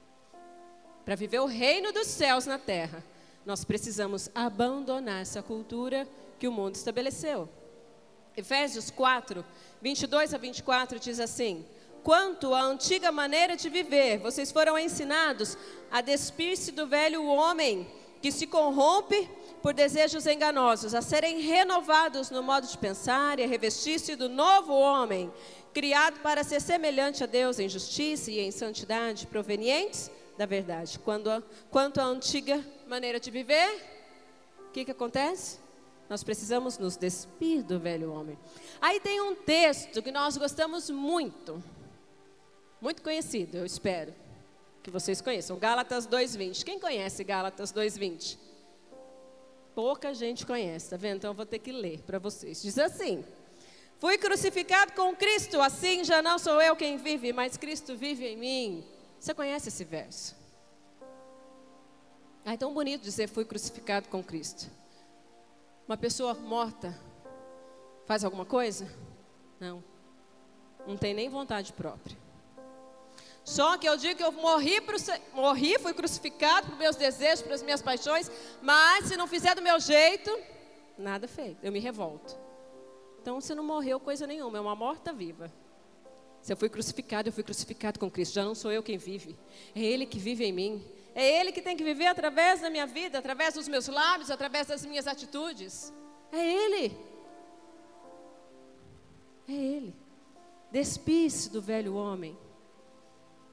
Para 1.04 1.14
viver 1.14 1.40
o 1.40 1.47
reino 1.47 1.92
dos 1.92 2.07
céus 2.07 2.47
na 2.47 2.59
terra, 2.59 3.04
nós 3.45 3.64
precisamos 3.64 4.31
abandonar 4.35 5.21
essa 5.21 5.42
cultura 5.42 6.07
que 6.38 6.47
o 6.47 6.52
mundo 6.52 6.76
estabeleceu. 6.76 7.49
Efésios 8.37 8.90
4, 8.90 9.45
22 9.81 10.33
a 10.33 10.38
24 10.38 10.99
diz 10.99 11.21
assim: 11.21 11.66
Quanto 12.02 12.54
à 12.54 12.62
antiga 12.62 13.12
maneira 13.12 13.57
de 13.57 13.69
viver, 13.69 14.19
vocês 14.19 14.50
foram 14.50 14.78
ensinados 14.78 15.59
a 15.90 16.00
despir-se 16.00 16.73
do 16.73 16.87
velho 16.87 17.25
homem 17.26 17.87
que 18.23 18.33
se 18.33 18.47
corrompe 18.47 19.28
por 19.62 19.73
desejos 19.73 20.26
enganosos, 20.26 20.92
a 20.92 21.00
serem 21.00 21.40
renovados 21.40 22.31
no 22.31 22.42
modo 22.42 22.66
de 22.66 22.76
pensar 22.76 23.38
e 23.38 23.45
a 23.45 23.47
revestir-se 23.47 24.16
do 24.16 24.28
novo 24.28 24.75
homem, 24.75 25.33
criado 25.73 26.19
para 26.21 26.42
ser 26.42 26.61
semelhante 26.61 27.23
a 27.23 27.26
Deus 27.26 27.61
em 27.61 27.69
justiça 27.69 28.31
e 28.31 28.40
em 28.40 28.50
santidade, 28.50 29.26
provenientes 29.28 30.11
da 30.37 30.45
verdade. 30.45 30.99
Quando 30.99 31.42
quanto 31.71 32.00
à 32.00 32.04
antiga 32.04 32.62
maneira 32.88 33.21
de 33.21 33.31
viver, 33.31 33.81
o 34.69 34.73
que, 34.73 34.85
que 34.85 34.90
acontece? 34.90 35.61
Nós 36.11 36.25
precisamos 36.25 36.76
nos 36.76 36.97
despir 36.97 37.62
do 37.62 37.78
velho 37.78 38.12
homem. 38.12 38.37
Aí 38.81 38.99
tem 38.99 39.21
um 39.21 39.35
texto 39.35 40.02
que 40.02 40.11
nós 40.11 40.37
gostamos 40.37 40.90
muito, 40.90 41.62
muito 42.81 43.00
conhecido, 43.00 43.59
eu 43.59 43.64
espero 43.64 44.12
que 44.83 44.90
vocês 44.90 45.21
conheçam, 45.21 45.57
Gálatas 45.57 46.04
2:20. 46.07 46.64
Quem 46.64 46.81
conhece 46.81 47.23
Gálatas 47.23 47.73
2:20? 47.73 48.37
Pouca 49.75 50.12
gente 50.12 50.45
conhece, 50.45 50.91
tá 50.91 50.97
vendo? 50.97 51.17
Então 51.17 51.31
eu 51.31 51.35
vou 51.35 51.47
ter 51.47 51.59
que 51.59 51.73
ler 51.73 52.00
para 52.02 52.19
vocês. 52.19 52.61
Diz 52.61 52.79
assim: 52.79 53.25
Fui 53.99 54.19
crucificado 54.19 54.93
com 54.93 55.14
Cristo, 55.14 55.61
assim 55.61 56.05
já 56.05 56.21
não 56.21 56.38
sou 56.38 56.61
eu 56.61 56.75
quem 56.76 56.97
vive, 56.99 57.33
mas 57.33 57.57
Cristo 57.57 57.97
vive 57.97 58.26
em 58.26 58.37
mim. 58.37 58.85
Você 59.19 59.33
conhece 59.33 59.69
esse 59.69 59.85
verso? 59.85 60.35
Ah, 62.45 62.55
é 62.55 62.57
tão 62.57 62.75
bonito 62.75 63.02
dizer 63.02 63.29
fui 63.29 63.45
crucificado 63.45 64.09
com 64.09 64.23
Cristo. 64.23 64.69
Uma 65.87 65.97
pessoa 65.97 66.35
morta 66.35 66.99
faz 68.05 68.25
alguma 68.25 68.45
coisa? 68.45 68.87
Não. 69.61 69.83
Não 70.87 70.97
tem 70.97 71.14
nem 71.14 71.29
vontade 71.29 71.73
própria. 71.73 72.22
Só 73.44 73.76
que 73.76 73.88
eu 73.88 73.96
digo 73.96 74.16
que 74.16 74.25
eu 74.25 74.30
morri, 74.32 74.80
pro, 74.80 74.96
morri 75.32 75.78
fui 75.78 75.92
crucificado 75.92 76.68
para 76.68 76.76
meus 76.76 76.96
desejos, 76.96 77.42
para 77.42 77.54
as 77.54 77.62
minhas 77.62 77.82
paixões, 77.82 78.30
mas 78.61 79.06
se 79.06 79.16
não 79.16 79.26
fizer 79.26 79.54
do 79.54 79.62
meu 79.62 79.80
jeito, 79.80 80.30
nada 80.96 81.26
feito, 81.26 81.58
eu 81.64 81.72
me 81.72 81.80
revolto. 81.80 82.38
Então 83.20 83.40
você 83.40 83.54
não 83.54 83.64
morreu 83.64 83.99
coisa 83.99 84.26
nenhuma, 84.26 84.58
é 84.58 84.61
uma 84.61 84.76
morta 84.76 85.12
viva. 85.12 85.52
Se 86.40 86.52
eu 86.52 86.56
fui 86.56 86.68
crucificado, 86.68 87.28
eu 87.28 87.32
fui 87.32 87.42
crucificado 87.42 87.99
com 87.99 88.11
Cristo, 88.11 88.34
já 88.34 88.44
não 88.44 88.54
sou 88.54 88.70
eu 88.70 88.82
quem 88.82 88.99
vive, 88.99 89.37
é 89.75 89.80
Ele 89.80 90.06
que 90.06 90.18
vive 90.18 90.44
em 90.44 90.52
mim. 90.52 90.84
É 91.14 91.40
Ele 91.40 91.52
que 91.52 91.61
tem 91.61 91.76
que 91.76 91.84
viver 91.84 92.06
através 92.06 92.62
da 92.62 92.70
minha 92.70 92.87
vida, 92.87 93.18
através 93.18 93.54
dos 93.54 93.68
meus 93.68 93.87
lábios, 93.87 94.30
através 94.30 94.68
das 94.68 94.84
minhas 94.87 95.06
atitudes. 95.06 95.92
É 96.32 96.38
Ele. 96.38 96.96
É 99.46 99.52
Ele. 99.52 99.94
Despisse 100.70 101.50
do 101.50 101.61
velho 101.61 101.94
homem 101.94 102.37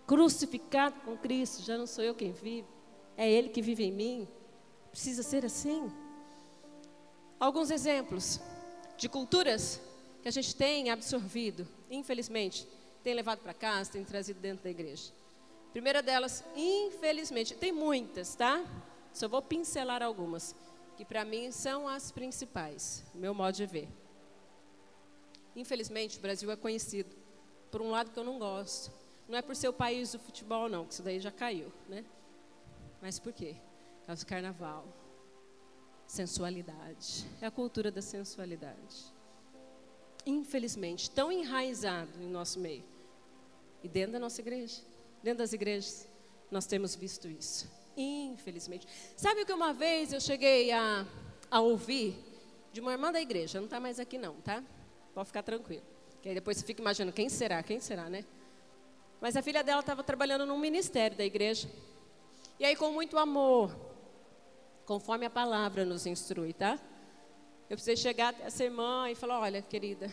crucificado 0.09 0.99
com 1.01 1.15
Cristo, 1.15 1.61
já 1.61 1.77
não 1.77 1.85
sou 1.85 2.03
eu 2.03 2.15
quem 2.15 2.31
vive, 2.31 2.67
é 3.15 3.29
Ele 3.29 3.47
que 3.47 3.61
vive 3.61 3.83
em 3.83 3.91
mim. 3.91 4.27
Precisa 4.89 5.21
ser 5.21 5.45
assim. 5.45 5.87
Alguns 7.39 7.69
exemplos 7.69 8.39
de 8.97 9.07
culturas 9.07 9.79
que 10.23 10.27
a 10.27 10.31
gente 10.31 10.55
tem 10.55 10.89
absorvido, 10.89 11.67
infelizmente, 11.91 12.67
tem 13.03 13.13
levado 13.13 13.41
para 13.43 13.53
casa, 13.53 13.91
tem 13.91 14.03
trazido 14.03 14.39
dentro 14.39 14.63
da 14.63 14.71
igreja. 14.71 15.13
Primeira 15.71 16.01
delas, 16.01 16.43
infelizmente, 16.55 17.53
tem 17.53 17.71
muitas, 17.71 18.33
tá? 18.33 18.65
Só 19.13 19.27
vou 19.27 19.43
pincelar 19.43 20.01
algumas, 20.01 20.55
que 20.97 21.05
para 21.05 21.23
mim 21.23 21.51
são 21.51 21.87
as 21.87 22.11
principais, 22.11 23.03
meu 23.13 23.35
modo 23.35 23.53
de 23.53 23.67
ver. 23.67 23.87
Infelizmente, 25.55 26.17
o 26.17 26.21
Brasil 26.21 26.49
é 26.49 26.55
conhecido 26.55 27.15
por 27.69 27.79
um 27.79 27.91
lado 27.91 28.09
que 28.09 28.17
eu 28.17 28.23
não 28.23 28.39
gosto, 28.39 28.91
não 29.29 29.37
é 29.37 29.43
por 29.43 29.55
ser 29.55 29.67
o 29.67 29.73
país 29.73 30.11
do 30.11 30.19
futebol, 30.19 30.67
não, 30.67 30.85
que 30.85 30.93
isso 30.93 31.03
daí 31.03 31.19
já 31.19 31.31
caiu, 31.31 31.71
né? 31.87 32.03
Mas 32.99 33.19
por 33.19 33.31
quê? 33.31 33.55
Por 34.01 34.07
causa 34.07 34.25
do 34.25 34.27
carnaval. 34.27 34.87
Sensualidade. 36.07 37.25
É 37.39 37.45
a 37.45 37.51
cultura 37.51 37.91
da 37.91 38.01
sensualidade. 38.01 39.13
Infelizmente, 40.25 41.11
tão 41.11 41.31
enraizado 41.31 42.11
em 42.19 42.27
nosso 42.27 42.59
meio. 42.59 42.83
E 43.83 43.87
dentro 43.87 44.13
da 44.13 44.19
nossa 44.19 44.41
igreja, 44.41 44.81
dentro 45.21 45.37
das 45.37 45.53
igrejas, 45.53 46.09
nós 46.49 46.65
temos 46.65 46.95
visto 46.95 47.27
isso. 47.27 47.69
Infelizmente. 47.95 48.87
Sabe 49.15 49.43
o 49.43 49.45
que 49.45 49.53
uma 49.53 49.73
vez 49.73 50.11
eu 50.11 50.19
cheguei 50.19 50.71
a, 50.71 51.05
a 51.51 51.61
ouvir 51.61 52.15
de 52.73 52.81
uma 52.81 52.93
irmã 52.93 53.11
da 53.11 53.21
igreja? 53.21 53.59
Não 53.59 53.65
está 53.65 53.79
mais 53.79 53.99
aqui, 53.99 54.17
não, 54.17 54.41
tá? 54.41 54.63
Pode 55.13 55.27
ficar 55.27 55.43
tranquilo. 55.43 55.85
Que 56.19 56.29
aí 56.29 56.35
depois 56.35 56.57
você 56.57 56.65
fica 56.65 56.81
imaginando 56.81 57.13
quem 57.13 57.29
será, 57.29 57.61
quem 57.61 57.79
será, 57.79 58.09
né? 58.09 58.25
Mas 59.21 59.35
a 59.35 59.41
filha 59.41 59.63
dela 59.63 59.81
estava 59.81 60.03
trabalhando 60.03 60.45
num 60.45 60.57
ministério 60.57 61.17
da 61.17 61.25
igreja. 61.25 61.69
E 62.59 62.65
aí, 62.65 62.75
com 62.75 62.91
muito 62.91 63.17
amor, 63.17 63.75
conforme 64.85 65.25
a 65.25 65.29
palavra 65.29 65.85
nos 65.85 66.05
instrui, 66.05 66.53
tá? 66.53 66.79
Eu 67.69 67.75
precisei 67.75 67.95
chegar 67.95 68.29
até 68.29 68.43
essa 68.45 68.63
irmã 68.63 69.09
e 69.09 69.15
falar: 69.15 69.39
olha, 69.39 69.61
querida, 69.61 70.11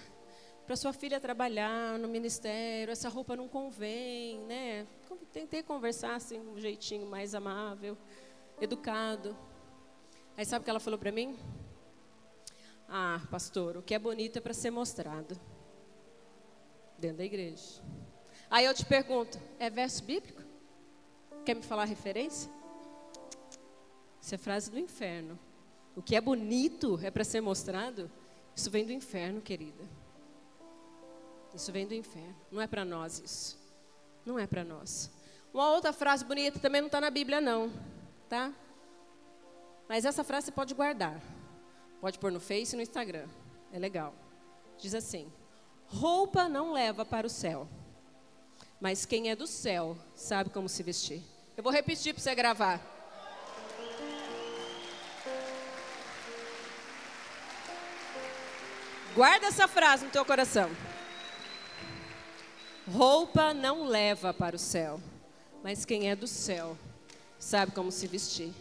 para 0.67 0.77
sua 0.77 0.93
filha 0.93 1.21
trabalhar 1.21 1.99
no 1.99 2.09
ministério, 2.09 2.91
essa 2.91 3.09
roupa 3.09 3.37
não 3.37 3.49
convém, 3.49 4.41
né? 4.41 4.87
Tentei 5.33 5.63
conversar 5.63 6.17
assim, 6.17 6.39
um 6.41 6.59
jeitinho 6.59 7.07
mais 7.07 7.35
amável, 7.35 7.97
educado. 8.61 9.37
Aí 10.37 10.45
sabe 10.45 10.63
o 10.63 10.65
que 10.65 10.71
ela 10.71 10.81
falou 10.81 10.99
para 10.99 11.13
mim? 11.13 11.39
Ah, 12.89 13.21
pastor, 13.31 13.77
o 13.77 13.83
que 13.83 13.95
é 13.95 13.99
bonito 13.99 14.37
é 14.37 14.41
para 14.41 14.53
ser 14.53 14.71
mostrado 14.71 15.41
dentro 16.99 17.19
da 17.19 17.25
igreja. 17.25 17.83
Aí 18.51 18.65
eu 18.65 18.75
te 18.75 18.85
pergunto, 18.85 19.39
é 19.59 19.69
verso 19.69 20.03
bíblico? 20.05 20.43
Quer 21.45 21.55
me 21.55 21.63
falar 21.63 21.83
a 21.83 21.87
referência? 21.87 22.51
Isso 24.21 24.35
é 24.35 24.39
frase 24.39 24.71
do 24.71 24.79
inferno. 24.79 25.39
O 25.95 26.03
que 26.03 26.15
é 26.15 26.21
bonito 26.21 26.99
é 27.03 27.11
para 27.11 27.25
ser 27.25 27.41
mostrado. 27.41 28.11
Isso 28.55 28.71
vem 28.71 28.85
do 28.85 28.93
inferno, 28.93 29.41
querida. 29.41 29.85
Isso 31.55 31.73
vem 31.73 31.87
do 31.87 31.95
inferno. 31.95 32.37
Não 32.51 32.61
é 32.61 32.67
para 32.67 32.85
nós 32.85 33.19
isso. 33.19 33.59
Não 34.25 34.39
é 34.39 34.47
para 34.47 34.65
nós. 34.65 35.11
Uma 35.53 35.71
outra 35.71 35.93
frase 35.93 36.25
bonita 36.25 36.59
também 36.59 36.81
não 36.81 36.87
está 36.87 37.01
na 37.01 37.11
Bíblia, 37.11 37.41
não. 37.41 37.73
Tá? 38.29 38.53
Mas 39.89 40.05
essa 40.05 40.23
frase 40.23 40.47
você 40.47 40.53
pode 40.53 40.75
guardar. 40.75 41.21
Pode 42.01 42.19
pôr 42.19 42.31
no 42.31 42.41
Face 42.41 42.75
e 42.75 42.77
no 42.77 42.83
Instagram. 42.83 43.27
É 43.73 43.79
legal. 43.79 44.15
Diz 44.79 44.95
assim: 44.95 45.33
Roupa 45.87 46.49
não 46.49 46.73
leva 46.73 47.05
para 47.05 47.27
o 47.27 47.31
céu 47.31 47.69
mas 48.81 49.07
quem 49.07 49.31
é 49.31 49.37
do 49.37 49.47
céu 49.47 49.97
sabe 50.15 50.51
como 50.51 50.69
se 50.69 50.83
vestir. 50.83 51.23
Eu 51.57 51.63
vou 51.63 51.73
repetir 51.73 52.13
para 52.13 52.23
você 52.23 52.35
gravar. 52.35 52.81
Guarda 59.15 59.47
essa 59.47 59.67
frase 59.67 60.05
no 60.05 60.11
teu 60.11 60.25
coração. 60.25 60.71
Roupa 62.87 63.55
não 63.55 63.85
leva 63.85 64.35
para 64.35 64.55
o 64.55 64.59
céu, 64.59 65.01
mas 65.63 65.85
quem 65.85 66.11
é 66.11 66.15
do 66.15 66.27
céu 66.27 66.77
sabe 67.39 67.73
como 67.73 67.91
se 67.91 68.07
vestir. 68.07 68.53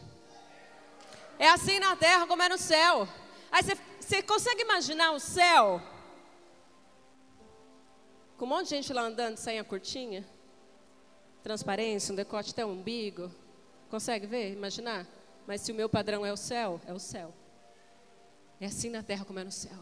É 1.38 1.50
assim 1.50 1.78
na 1.80 1.96
terra 1.96 2.26
como 2.26 2.42
é 2.42 2.48
no 2.48 2.58
céu. 2.58 3.08
Aí 3.52 3.62
você, 3.62 3.78
você 4.00 4.24
consegue 4.24 4.62
imaginar 4.62 5.12
o 5.12 5.20
céu? 5.20 5.82
Com 8.38 8.46
um 8.46 8.50
monte 8.50 8.66
de 8.66 8.70
gente 8.72 8.92
lá 8.92 9.04
andando, 9.04 9.38
sainha 9.38 9.64
curtinha, 9.64 10.26
transparência, 11.42 12.12
um 12.12 12.16
decote 12.16 12.52
até 12.52 12.66
o 12.66 12.70
umbigo. 12.70 13.32
Consegue 13.90 14.28
ver, 14.28 14.52
imaginar? 14.52 15.08
Mas 15.48 15.62
se 15.62 15.72
o 15.72 15.76
meu 15.76 15.88
padrão 15.88 16.26
é 16.26 16.34
o 16.34 16.38
céu, 16.38 16.82
é 16.86 16.92
o 16.92 17.00
céu. 17.00 17.34
É 18.60 18.66
assim 18.66 18.90
na 18.90 19.04
terra 19.04 19.24
como 19.24 19.40
é 19.40 19.44
no 19.44 19.52
céu. 19.52 19.78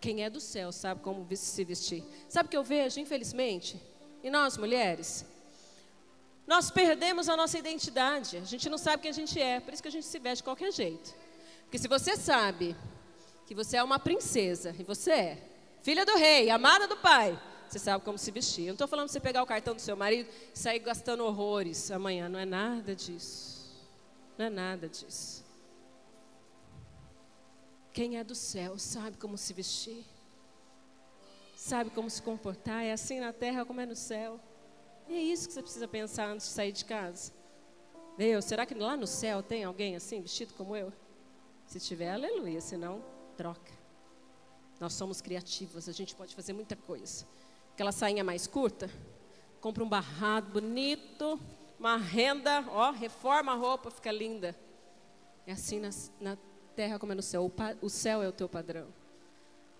Quem 0.00 0.24
é 0.24 0.30
do 0.30 0.40
céu 0.40 0.72
sabe 0.72 1.02
como 1.02 1.26
se 1.36 1.64
vestir. 1.64 2.02
Sabe 2.28 2.46
o 2.46 2.50
que 2.50 2.56
eu 2.56 2.64
vejo, 2.64 2.98
infelizmente? 3.00 3.78
E 4.22 4.30
nós, 4.30 4.56
mulheres? 4.56 5.26
Nós 6.46 6.70
perdemos 6.70 7.28
a 7.28 7.36
nossa 7.36 7.58
identidade. 7.58 8.38
A 8.38 8.44
gente 8.44 8.68
não 8.70 8.78
sabe 8.78 9.02
quem 9.02 9.10
a 9.10 9.14
gente 9.14 9.38
é. 9.38 9.60
Por 9.60 9.74
isso 9.74 9.82
que 9.82 9.88
a 9.88 9.92
gente 9.92 10.06
se 10.06 10.18
veste 10.18 10.38
de 10.38 10.44
qualquer 10.44 10.72
jeito. 10.72 11.14
Porque 11.64 11.76
se 11.76 11.86
você 11.86 12.16
sabe 12.16 12.74
que 13.46 13.54
você 13.54 13.76
é 13.76 13.82
uma 13.82 13.98
princesa, 13.98 14.74
e 14.78 14.84
você 14.84 15.12
é, 15.12 15.49
Filha 15.82 16.04
do 16.04 16.14
rei, 16.16 16.50
amada 16.50 16.86
do 16.86 16.96
pai. 16.96 17.38
Você 17.68 17.78
sabe 17.78 18.04
como 18.04 18.18
se 18.18 18.30
vestir. 18.30 18.62
Eu 18.62 18.68
não 18.68 18.72
estou 18.74 18.88
falando 18.88 19.06
para 19.06 19.12
você 19.12 19.20
pegar 19.20 19.42
o 19.42 19.46
cartão 19.46 19.74
do 19.74 19.80
seu 19.80 19.96
marido 19.96 20.28
e 20.52 20.58
sair 20.58 20.80
gastando 20.80 21.24
horrores 21.24 21.90
amanhã. 21.90 22.28
Não 22.28 22.38
é 22.38 22.44
nada 22.44 22.94
disso. 22.96 23.70
Não 24.36 24.46
é 24.46 24.50
nada 24.50 24.88
disso. 24.88 25.44
Quem 27.92 28.18
é 28.18 28.24
do 28.24 28.34
céu 28.34 28.78
sabe 28.78 29.16
como 29.16 29.38
se 29.38 29.52
vestir. 29.52 30.04
Sabe 31.54 31.90
como 31.90 32.10
se 32.10 32.20
comportar. 32.20 32.84
É 32.84 32.92
assim 32.92 33.20
na 33.20 33.32
terra 33.32 33.64
como 33.64 33.80
é 33.80 33.86
no 33.86 33.96
céu. 33.96 34.40
E 35.08 35.14
é 35.14 35.22
isso 35.22 35.46
que 35.46 35.54
você 35.54 35.62
precisa 35.62 35.88
pensar 35.88 36.28
antes 36.28 36.46
de 36.46 36.52
sair 36.52 36.72
de 36.72 36.84
casa. 36.84 37.32
Deus, 38.18 38.44
será 38.44 38.66
que 38.66 38.74
lá 38.74 38.96
no 38.96 39.06
céu 39.06 39.42
tem 39.42 39.64
alguém 39.64 39.96
assim, 39.96 40.20
vestido 40.20 40.52
como 40.54 40.76
eu? 40.76 40.92
Se 41.66 41.78
tiver, 41.78 42.10
aleluia. 42.10 42.60
Senão, 42.60 43.04
troca. 43.36 43.79
Nós 44.80 44.94
somos 44.94 45.20
criativos, 45.20 45.90
a 45.90 45.92
gente 45.92 46.16
pode 46.16 46.34
fazer 46.34 46.54
muita 46.54 46.74
coisa. 46.74 47.26
Aquela 47.74 47.92
sainha 47.92 48.24
mais 48.24 48.46
curta, 48.46 48.90
compra 49.60 49.84
um 49.84 49.88
barrado 49.88 50.50
bonito, 50.50 51.38
uma 51.78 51.98
renda, 51.98 52.64
ó, 52.70 52.90
reforma 52.90 53.52
a 53.52 53.54
roupa, 53.54 53.90
fica 53.90 54.10
linda. 54.10 54.56
É 55.46 55.52
assim 55.52 55.78
na, 55.78 55.90
na 56.18 56.38
terra 56.74 56.98
como 56.98 57.12
é 57.12 57.14
no 57.14 57.22
céu. 57.22 57.44
O, 57.44 57.50
pa, 57.50 57.76
o 57.82 57.90
céu 57.90 58.22
é 58.22 58.28
o 58.28 58.32
teu 58.32 58.48
padrão. 58.48 58.88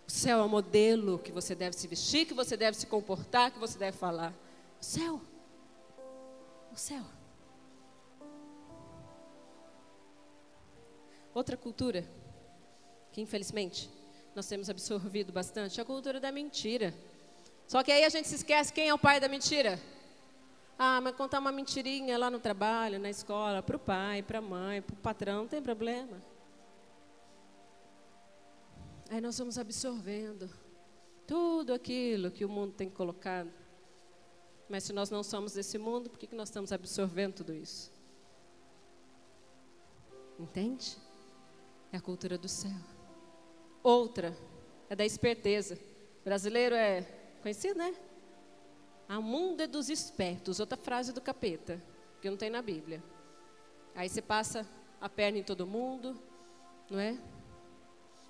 O 0.07 0.11
céu 0.11 0.41
é 0.41 0.43
o 0.43 0.49
modelo 0.49 1.19
que 1.19 1.33
você 1.33 1.55
deve 1.55 1.77
se 1.77 1.87
vestir, 1.89 2.27
que 2.27 2.35
você 2.35 2.57
deve 2.57 2.77
se 2.77 2.87
comportar, 2.87 3.53
que 3.53 3.59
você 3.59 3.79
deve 3.79 3.97
falar. 3.97 4.35
O 4.81 4.85
céu. 4.85 5.21
O 6.73 6.77
céu. 6.77 7.05
Outra 11.33 11.57
cultura 11.57 12.07
que 13.13 13.21
infelizmente 13.21 13.91
nós 14.35 14.47
temos 14.47 14.71
absorvido 14.71 15.33
bastante, 15.33 15.81
a 15.81 15.85
cultura 15.85 16.21
da 16.21 16.31
mentira. 16.31 16.95
Só 17.67 17.83
que 17.83 17.93
aí 17.93 18.05
a 18.05 18.09
gente 18.09 18.29
se 18.29 18.37
esquece 18.37 18.73
quem 18.73 18.89
é 18.89 18.95
o 18.95 18.99
pai 18.99 19.21
da 19.21 19.29
mentira. 19.29 19.81
Ah, 20.79 21.01
mas 21.01 21.15
contar 21.15 21.39
uma 21.39 21.53
mentirinha 21.53 22.17
lá 22.17 22.31
no 22.31 22.41
trabalho, 22.41 22.99
na 22.99 23.11
escola, 23.11 23.63
para 23.63 23.77
o 23.77 23.79
pai, 23.79 24.23
para 24.23 24.39
a 24.39 24.43
mãe, 24.43 24.81
para 24.81 24.95
o 24.95 24.97
patrão, 24.97 25.43
não 25.43 25.49
tem 25.49 25.61
problema. 25.61 26.23
Aí 29.11 29.21
nós 29.21 29.37
vamos 29.37 29.59
absorvendo 29.59 30.49
tudo 31.27 31.75
aquilo 31.75 32.31
que 32.31 32.45
o 32.45 32.49
mundo 32.49 32.73
tem 32.73 32.89
colocado. 32.89 33.51
Mas 34.69 34.85
se 34.85 34.93
nós 34.93 35.11
não 35.11 35.23
somos 35.23 35.53
desse 35.53 35.77
mundo, 35.79 36.09
por 36.09 36.19
que, 36.19 36.29
que 36.29 36.35
nós 36.35 36.49
estamos 36.49 36.73
absorvendo 36.73 37.35
tudo 37.35 37.53
isso? 37.53 37.93
Entende? 40.39 40.97
É 41.93 41.97
a 41.97 42.01
cultura 42.01 42.39
do 42.39 42.49
céu. 42.49 43.00
Outra 43.83 44.37
é 44.89 44.97
da 44.97 45.05
esperteza. 45.05 45.79
O 46.21 46.25
brasileiro 46.25 46.75
é 46.75 47.03
conhecido, 47.43 47.79
né? 47.79 47.95
O 49.09 49.23
mundo 49.23 49.63
é 49.63 49.67
dos 49.67 49.89
espertos. 49.89 50.61
Outra 50.61 50.77
frase 50.77 51.13
do 51.13 51.21
capeta, 51.21 51.83
que 52.21 52.31
não 52.31 52.37
tem 52.37 52.51
na 52.51 52.63
Bíblia. 52.63 53.03
Aí 53.95 54.09
você 54.09 54.23
passa 54.23 54.67
a 55.01 55.09
perna 55.09 55.39
em 55.39 55.43
todo 55.43 55.67
mundo, 55.67 56.21
não 56.89 56.99
é? 56.99 57.19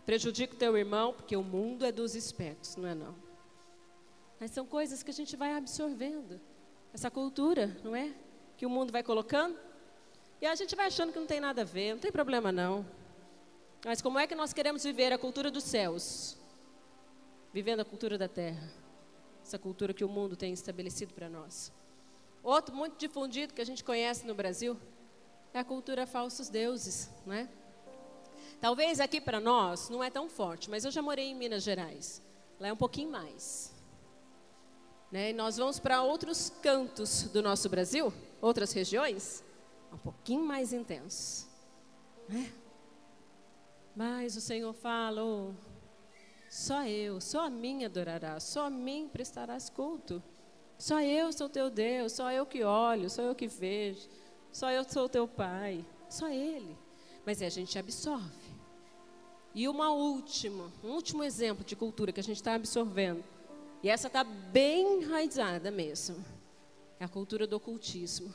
Prejudica 0.06 0.54
o 0.54 0.58
teu 0.58 0.76
irmão, 0.76 1.12
porque 1.12 1.36
o 1.36 1.42
mundo 1.42 1.84
é 1.84 1.92
dos 1.92 2.14
espertos, 2.14 2.76
não 2.76 2.88
é 2.88 2.94
não. 2.94 3.14
Mas 4.38 4.52
são 4.52 4.64
coisas 4.64 5.02
que 5.02 5.10
a 5.10 5.14
gente 5.14 5.36
vai 5.36 5.52
absorvendo. 5.52 6.40
Essa 6.92 7.10
cultura, 7.10 7.76
não 7.84 7.94
é? 7.94 8.14
Que 8.56 8.64
o 8.64 8.70
mundo 8.70 8.90
vai 8.90 9.02
colocando. 9.02 9.58
E 10.40 10.46
a 10.46 10.54
gente 10.54 10.74
vai 10.74 10.86
achando 10.86 11.12
que 11.12 11.18
não 11.18 11.26
tem 11.26 11.40
nada 11.40 11.60
a 11.60 11.64
ver, 11.64 11.92
não 11.92 12.00
tem 12.00 12.10
problema 12.10 12.50
não. 12.50 12.86
Mas 13.84 14.02
como 14.02 14.18
é 14.18 14.26
que 14.26 14.34
nós 14.34 14.52
queremos 14.52 14.84
viver 14.84 15.12
a 15.12 15.18
cultura 15.18 15.50
dos 15.50 15.64
céus? 15.64 16.36
Vivendo 17.52 17.80
a 17.80 17.84
cultura 17.84 18.18
da 18.18 18.28
terra. 18.28 18.70
Essa 19.42 19.58
cultura 19.58 19.94
que 19.94 20.04
o 20.04 20.08
mundo 20.08 20.36
tem 20.36 20.52
estabelecido 20.52 21.14
para 21.14 21.28
nós. 21.28 21.72
Outro 22.42 22.74
muito 22.74 22.98
difundido 22.98 23.54
que 23.54 23.60
a 23.60 23.66
gente 23.66 23.82
conhece 23.82 24.26
no 24.26 24.34
Brasil 24.34 24.76
é 25.52 25.58
a 25.58 25.64
cultura 25.64 26.06
falsos 26.06 26.48
deuses, 26.48 27.10
não 27.26 27.34
é? 27.34 27.48
Talvez 28.60 29.00
aqui 29.00 29.20
para 29.20 29.40
nós 29.40 29.88
não 29.88 30.04
é 30.04 30.10
tão 30.10 30.28
forte, 30.28 30.68
mas 30.68 30.84
eu 30.84 30.90
já 30.90 31.00
morei 31.00 31.30
em 31.30 31.34
Minas 31.34 31.62
Gerais. 31.62 32.22
Lá 32.58 32.68
é 32.68 32.72
um 32.72 32.76
pouquinho 32.76 33.10
mais. 33.10 33.72
Né? 35.10 35.30
E 35.30 35.32
nós 35.32 35.56
vamos 35.56 35.80
para 35.80 36.02
outros 36.02 36.52
cantos 36.62 37.24
do 37.24 37.42
nosso 37.42 37.68
Brasil, 37.68 38.12
outras 38.40 38.72
regiões, 38.72 39.42
um 39.92 39.98
pouquinho 39.98 40.44
mais 40.44 40.72
intenso. 40.72 41.48
Né? 42.28 42.52
Mas 44.00 44.34
o 44.34 44.40
Senhor 44.40 44.72
fala, 44.72 45.22
oh, 45.22 45.52
só 46.48 46.86
eu, 46.86 47.20
só 47.20 47.44
a 47.44 47.50
mim 47.50 47.84
adorarás, 47.84 48.44
só 48.44 48.64
a 48.64 48.70
mim 48.70 49.06
prestarás 49.12 49.68
culto. 49.68 50.22
Só 50.78 51.02
eu 51.02 51.30
sou 51.34 51.50
teu 51.50 51.68
Deus, 51.68 52.12
só 52.12 52.32
eu 52.32 52.46
que 52.46 52.64
olho, 52.64 53.10
só 53.10 53.20
eu 53.20 53.34
que 53.34 53.46
vejo, 53.46 54.08
só 54.50 54.70
eu 54.70 54.84
sou 54.84 55.06
teu 55.06 55.28
Pai, 55.28 55.84
só 56.08 56.30
Ele. 56.30 56.78
Mas 57.26 57.42
a 57.42 57.50
gente 57.50 57.78
absorve. 57.78 58.56
E 59.54 59.68
uma 59.68 59.92
última, 59.92 60.72
um 60.82 60.92
último 60.92 61.22
exemplo 61.22 61.62
de 61.62 61.76
cultura 61.76 62.10
que 62.10 62.20
a 62.20 62.24
gente 62.24 62.36
está 62.36 62.54
absorvendo. 62.54 63.22
E 63.82 63.90
essa 63.90 64.06
está 64.06 64.24
bem 64.24 65.02
enraizada 65.02 65.70
mesmo. 65.70 66.24
É 66.98 67.04
a 67.04 67.08
cultura 67.08 67.46
do 67.46 67.56
ocultismo. 67.56 68.32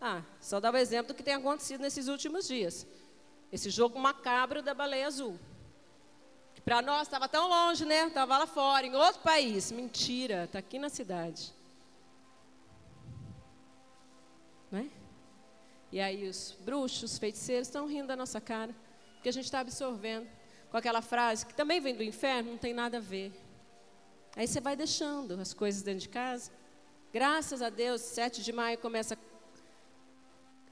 Ah, 0.00 0.22
só 0.40 0.58
dar 0.58 0.72
o 0.72 0.78
exemplo 0.78 1.08
do 1.08 1.14
que 1.14 1.22
tem 1.22 1.34
acontecido 1.34 1.82
nesses 1.82 2.08
últimos 2.08 2.48
dias. 2.48 2.86
Esse 3.52 3.70
jogo 3.70 3.98
macabro 3.98 4.62
da 4.62 4.74
baleia 4.74 5.06
azul. 5.06 5.38
Que 6.54 6.60
para 6.60 6.82
nós 6.82 7.02
estava 7.02 7.28
tão 7.28 7.48
longe, 7.48 7.84
né? 7.84 8.06
Estava 8.06 8.38
lá 8.38 8.46
fora, 8.46 8.86
em 8.86 8.94
outro 8.94 9.20
país. 9.22 9.70
Mentira, 9.70 10.44
está 10.44 10.58
aqui 10.58 10.78
na 10.78 10.88
cidade. 10.88 11.54
Não 14.70 14.80
é? 14.80 14.86
E 15.92 16.00
aí 16.00 16.28
os 16.28 16.56
bruxos, 16.60 17.12
os 17.12 17.18
feiticeiros 17.18 17.68
estão 17.68 17.86
rindo 17.86 18.08
da 18.08 18.16
nossa 18.16 18.40
cara 18.40 18.74
que 19.22 19.28
a 19.28 19.32
gente 19.32 19.44
está 19.44 19.60
absorvendo 19.60 20.28
com 20.70 20.76
aquela 20.76 21.00
frase 21.02 21.46
que 21.46 21.54
também 21.54 21.80
vem 21.80 21.94
do 21.94 22.02
inferno, 22.02 22.52
não 22.52 22.58
tem 22.58 22.74
nada 22.74 22.98
a 22.98 23.00
ver. 23.00 23.32
Aí 24.34 24.46
você 24.46 24.60
vai 24.60 24.76
deixando 24.76 25.40
as 25.40 25.54
coisas 25.54 25.82
dentro 25.82 26.00
de 26.00 26.08
casa. 26.08 26.50
Graças 27.12 27.62
a 27.62 27.70
Deus, 27.70 28.02
7 28.02 28.42
de 28.42 28.52
maio 28.52 28.76
começa 28.78 29.16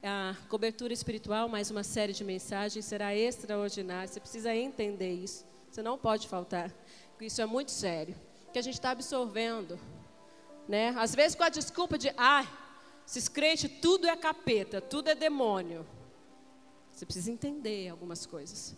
a 0.05 0.37
cobertura 0.49 0.93
espiritual, 0.93 1.49
mais 1.49 1.71
uma 1.71 1.83
série 1.83 2.13
de 2.13 2.23
mensagens, 2.23 2.85
será 2.85 3.15
extraordinária. 3.15 4.07
Você 4.07 4.19
precisa 4.19 4.55
entender 4.55 5.11
isso. 5.11 5.43
Você 5.69 5.81
não 5.81 5.97
pode 5.97 6.27
faltar. 6.27 6.71
Isso 7.19 7.41
é 7.41 7.45
muito 7.45 7.71
sério. 7.71 8.15
Que 8.53 8.59
a 8.59 8.61
gente 8.61 8.75
está 8.75 8.91
absorvendo. 8.91 9.79
Né? 10.67 10.89
Às 10.97 11.15
vezes 11.15 11.35
com 11.35 11.43
a 11.43 11.49
desculpa 11.49 11.97
de, 11.97 12.13
ah, 12.17 12.45
esses 13.07 13.27
crentes, 13.27 13.71
tudo 13.81 14.07
é 14.07 14.15
capeta, 14.15 14.79
tudo 14.79 15.09
é 15.09 15.15
demônio. 15.15 15.85
Você 16.91 17.05
precisa 17.05 17.31
entender 17.31 17.89
algumas 17.89 18.27
coisas. 18.27 18.75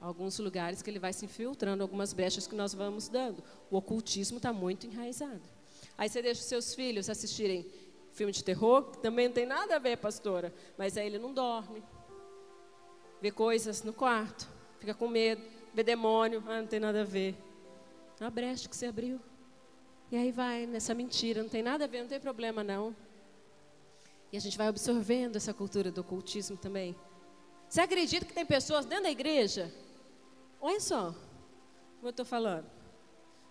Alguns 0.00 0.38
lugares 0.38 0.80
que 0.80 0.88
ele 0.88 0.98
vai 0.98 1.12
se 1.12 1.26
infiltrando, 1.26 1.82
algumas 1.82 2.12
brechas 2.14 2.46
que 2.46 2.54
nós 2.54 2.72
vamos 2.72 3.08
dando. 3.08 3.44
O 3.70 3.76
ocultismo 3.76 4.38
está 4.38 4.52
muito 4.52 4.86
enraizado. 4.86 5.42
Aí 5.96 6.08
você 6.08 6.22
deixa 6.22 6.40
os 6.40 6.46
seus 6.46 6.74
filhos 6.74 7.08
assistirem 7.08 7.70
filme 8.14 8.32
de 8.32 8.42
terror, 8.42 8.84
que 8.90 8.98
também 8.98 9.26
não 9.26 9.34
tem 9.34 9.44
nada 9.44 9.76
a 9.76 9.78
ver, 9.78 9.98
pastora, 9.98 10.54
mas 10.78 10.96
aí 10.96 11.06
ele 11.06 11.18
não 11.18 11.34
dorme. 11.34 11.82
Vê 13.20 13.30
coisas 13.30 13.82
no 13.82 13.92
quarto, 13.92 14.48
fica 14.78 14.94
com 14.94 15.08
medo, 15.08 15.42
vê 15.74 15.82
demônio, 15.82 16.42
ah, 16.46 16.60
não 16.60 16.66
tem 16.66 16.80
nada 16.80 17.02
a 17.02 17.04
ver. 17.04 17.34
Uma 18.20 18.30
brecha 18.30 18.68
que 18.68 18.76
você 18.76 18.86
abriu. 18.86 19.20
E 20.10 20.16
aí 20.16 20.30
vai 20.30 20.64
nessa 20.64 20.94
mentira, 20.94 21.42
não 21.42 21.48
tem 21.48 21.62
nada 21.62 21.84
a 21.84 21.88
ver, 21.88 22.02
não 22.02 22.08
tem 22.08 22.20
problema 22.20 22.62
não. 22.62 22.94
E 24.32 24.36
a 24.36 24.40
gente 24.40 24.56
vai 24.56 24.68
absorvendo 24.68 25.36
essa 25.36 25.52
cultura 25.52 25.90
do 25.90 26.00
ocultismo 26.00 26.56
também. 26.56 26.94
Você 27.68 27.80
acredita 27.80 28.24
que 28.24 28.32
tem 28.32 28.46
pessoas 28.46 28.86
dentro 28.86 29.04
da 29.04 29.10
igreja? 29.10 29.72
Olha 30.60 30.80
só, 30.80 31.12
como 31.96 32.06
eu 32.06 32.10
estou 32.10 32.24
falando. 32.24 32.70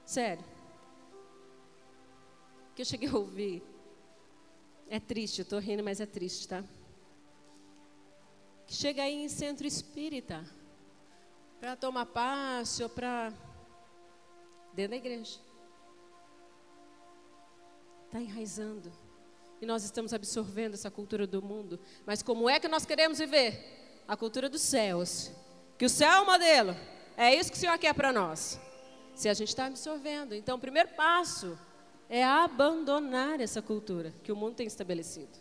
Sério. 0.05 0.43
Que 2.75 2.81
eu 2.81 2.85
cheguei 2.85 3.09
a 3.09 3.15
ouvir. 3.15 3.72
É 4.89 4.99
triste, 4.99 5.39
eu 5.39 5.43
estou 5.43 5.59
rindo, 5.59 5.83
mas 5.83 5.99
é 5.99 6.05
triste, 6.05 6.47
tá? 6.47 6.63
Que 8.65 8.73
chega 8.73 9.03
aí 9.03 9.23
em 9.23 9.29
centro 9.29 9.65
espírita 9.65 10.43
para 11.59 11.75
tomar 11.75 12.05
passe 12.05 12.83
ou 12.83 12.89
para. 12.89 13.33
dentro 14.73 14.91
da 14.91 14.97
igreja. 14.97 15.39
Está 18.05 18.19
enraizando. 18.19 18.91
E 19.61 19.65
nós 19.65 19.83
estamos 19.83 20.13
absorvendo 20.13 20.73
essa 20.73 20.91
cultura 20.91 21.25
do 21.25 21.41
mundo. 21.41 21.79
Mas 22.05 22.21
como 22.21 22.49
é 22.49 22.59
que 22.59 22.67
nós 22.67 22.85
queremos 22.85 23.17
viver? 23.17 24.03
A 24.07 24.17
cultura 24.17 24.49
dos 24.49 24.61
céus. 24.61 25.31
Que 25.77 25.85
o 25.85 25.89
céu 25.89 26.11
é 26.11 26.21
o 26.21 26.25
modelo. 26.25 26.75
É 27.15 27.33
isso 27.33 27.49
que 27.49 27.57
o 27.57 27.59
Senhor 27.59 27.77
quer 27.77 27.93
para 27.93 28.11
nós. 28.11 28.59
Se 29.15 29.29
a 29.29 29.33
gente 29.33 29.47
está 29.47 29.65
absorvendo. 29.67 30.35
Então, 30.35 30.57
o 30.57 30.59
primeiro 30.59 30.89
passo 30.89 31.57
é 32.09 32.23
abandonar 32.23 33.39
essa 33.39 33.61
cultura 33.61 34.13
que 34.23 34.31
o 34.31 34.35
mundo 34.35 34.55
tem 34.55 34.67
estabelecido. 34.67 35.31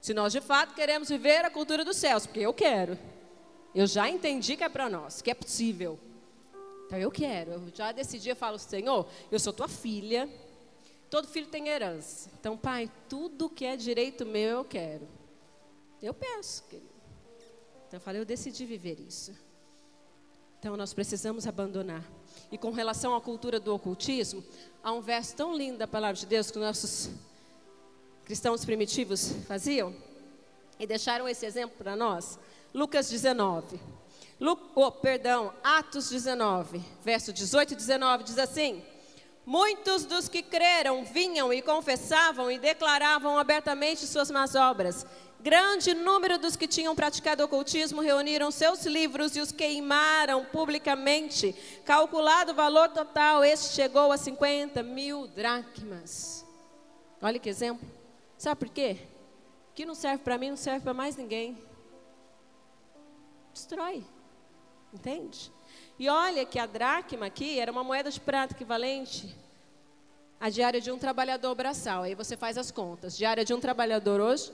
Se 0.00 0.14
nós 0.14 0.32
de 0.32 0.40
fato 0.40 0.74
queremos 0.74 1.08
viver 1.08 1.44
a 1.44 1.50
cultura 1.50 1.84
dos 1.84 1.96
céus, 1.96 2.26
porque 2.26 2.40
eu 2.40 2.54
quero. 2.54 2.98
Eu 3.74 3.86
já 3.86 4.08
entendi 4.08 4.56
que 4.56 4.64
é 4.64 4.68
para 4.68 4.88
nós, 4.88 5.20
que 5.20 5.30
é 5.30 5.34
possível. 5.34 5.98
Então 6.86 6.98
eu 6.98 7.10
quero, 7.10 7.52
eu 7.52 7.62
já 7.74 7.92
decidi, 7.92 8.28
eu 8.28 8.36
falo, 8.36 8.58
Senhor, 8.58 9.06
eu 9.30 9.38
sou 9.38 9.52
tua 9.52 9.68
filha, 9.68 10.28
Todo 11.08 11.28
filho 11.28 11.46
tem 11.46 11.68
herança. 11.68 12.30
Então, 12.38 12.56
pai, 12.56 12.90
tudo 13.08 13.48
que 13.48 13.64
é 13.64 13.76
direito 13.76 14.26
meu 14.26 14.58
eu 14.58 14.64
quero. 14.64 15.06
Eu 16.02 16.12
peço, 16.12 16.64
querido. 16.64 16.90
Então 17.86 17.98
eu 17.98 18.00
falei, 18.00 18.20
eu 18.20 18.24
decidi 18.24 18.64
viver 18.66 18.98
isso. 19.00 19.32
Então 20.58 20.76
nós 20.76 20.92
precisamos 20.92 21.46
abandonar. 21.46 22.04
E 22.50 22.58
com 22.58 22.70
relação 22.70 23.14
à 23.14 23.20
cultura 23.20 23.58
do 23.58 23.74
ocultismo, 23.74 24.42
há 24.82 24.92
um 24.92 25.00
verso 25.00 25.34
tão 25.34 25.56
lindo 25.56 25.78
da 25.78 25.86
palavra 25.86 26.16
de 26.16 26.26
Deus 26.26 26.50
que 26.50 26.58
nossos 26.58 27.10
cristãos 28.24 28.64
primitivos 28.64 29.32
faziam 29.46 29.94
e 30.78 30.86
deixaram 30.86 31.28
esse 31.28 31.44
exemplo 31.46 31.76
para 31.78 31.96
nós. 31.96 32.38
Lucas 32.72 33.08
19. 33.08 33.80
Lu, 34.38 34.58
oh, 34.74 34.92
perdão, 34.92 35.52
Atos 35.64 36.10
19, 36.10 36.82
verso 37.02 37.32
18 37.32 37.72
e 37.72 37.76
19 37.76 38.24
diz 38.24 38.38
assim: 38.38 38.82
Muitos 39.46 40.04
dos 40.04 40.28
que 40.28 40.42
creram 40.42 41.04
vinham 41.04 41.52
e 41.52 41.62
confessavam 41.62 42.50
e 42.50 42.58
declaravam 42.58 43.38
abertamente 43.38 44.06
suas 44.06 44.30
más 44.30 44.54
obras. 44.54 45.06
Grande 45.46 45.94
número 45.94 46.38
dos 46.38 46.56
que 46.56 46.66
tinham 46.66 46.96
praticado 46.96 47.44
ocultismo 47.44 48.00
reuniram 48.00 48.50
seus 48.50 48.84
livros 48.84 49.36
e 49.36 49.40
os 49.40 49.52
queimaram 49.52 50.44
publicamente. 50.44 51.54
Calculado 51.84 52.50
o 52.50 52.54
valor 52.56 52.88
total, 52.88 53.44
este 53.44 53.72
chegou 53.72 54.10
a 54.10 54.16
50 54.16 54.82
mil 54.82 55.28
dracmas. 55.28 56.44
Olha 57.22 57.38
que 57.38 57.48
exemplo. 57.48 57.88
Sabe 58.36 58.58
por 58.58 58.68
quê? 58.70 58.96
Que 59.72 59.86
não 59.86 59.94
serve 59.94 60.24
para 60.24 60.36
mim, 60.36 60.50
não 60.50 60.56
serve 60.56 60.80
para 60.80 60.92
mais 60.92 61.16
ninguém. 61.16 61.56
Destrói. 63.54 64.04
Entende? 64.92 65.52
E 65.96 66.08
olha 66.08 66.44
que 66.44 66.58
a 66.58 66.66
dracma 66.66 67.26
aqui 67.26 67.60
era 67.60 67.70
uma 67.70 67.84
moeda 67.84 68.10
de 68.10 68.20
prata 68.20 68.52
equivalente 68.52 69.32
à 70.40 70.50
diária 70.50 70.80
de 70.80 70.90
um 70.90 70.98
trabalhador 70.98 71.54
braçal. 71.54 72.02
Aí 72.02 72.16
você 72.16 72.36
faz 72.36 72.58
as 72.58 72.72
contas. 72.72 73.16
Diária 73.16 73.44
de 73.44 73.54
um 73.54 73.60
trabalhador 73.60 74.20
hoje? 74.20 74.52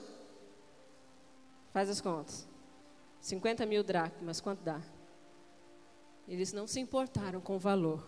Faz 1.73 1.89
as 1.89 1.99
contas. 1.99 2.47
50 3.19 3.65
mil 3.65 3.83
dracmas, 3.83 4.39
quanto 4.39 4.61
dá? 4.61 4.79
Eles 6.27 6.53
não 6.53 6.67
se 6.67 6.79
importaram 6.79 7.41
com 7.41 7.55
o 7.55 7.59
valor. 7.59 8.05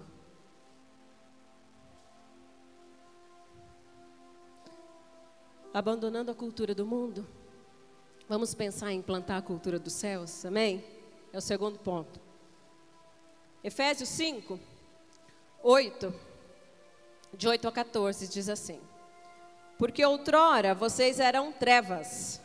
Abandonando 5.74 6.32
a 6.32 6.36
cultura 6.36 6.74
do 6.76 6.86
mundo, 6.86 7.28
vamos 8.30 8.54
pensar 8.54 8.94
em 8.94 9.00
implantar 9.00 9.38
a 9.38 9.42
cultura 9.42 9.80
dos 9.80 9.94
céus, 9.94 10.46
amém? 10.46 10.84
É 11.34 11.38
o 11.38 11.42
segundo 11.42 11.80
ponto. 11.80 12.20
Efésios 13.64 14.10
5, 14.10 14.60
8, 15.62 16.14
de 17.34 17.48
8 17.48 17.68
a 17.68 17.72
14, 17.72 18.28
diz 18.28 18.48
assim: 18.48 18.80
Porque 19.78 20.06
outrora 20.06 20.74
vocês 20.76 21.20
eram 21.20 21.52
trevas, 21.52 22.40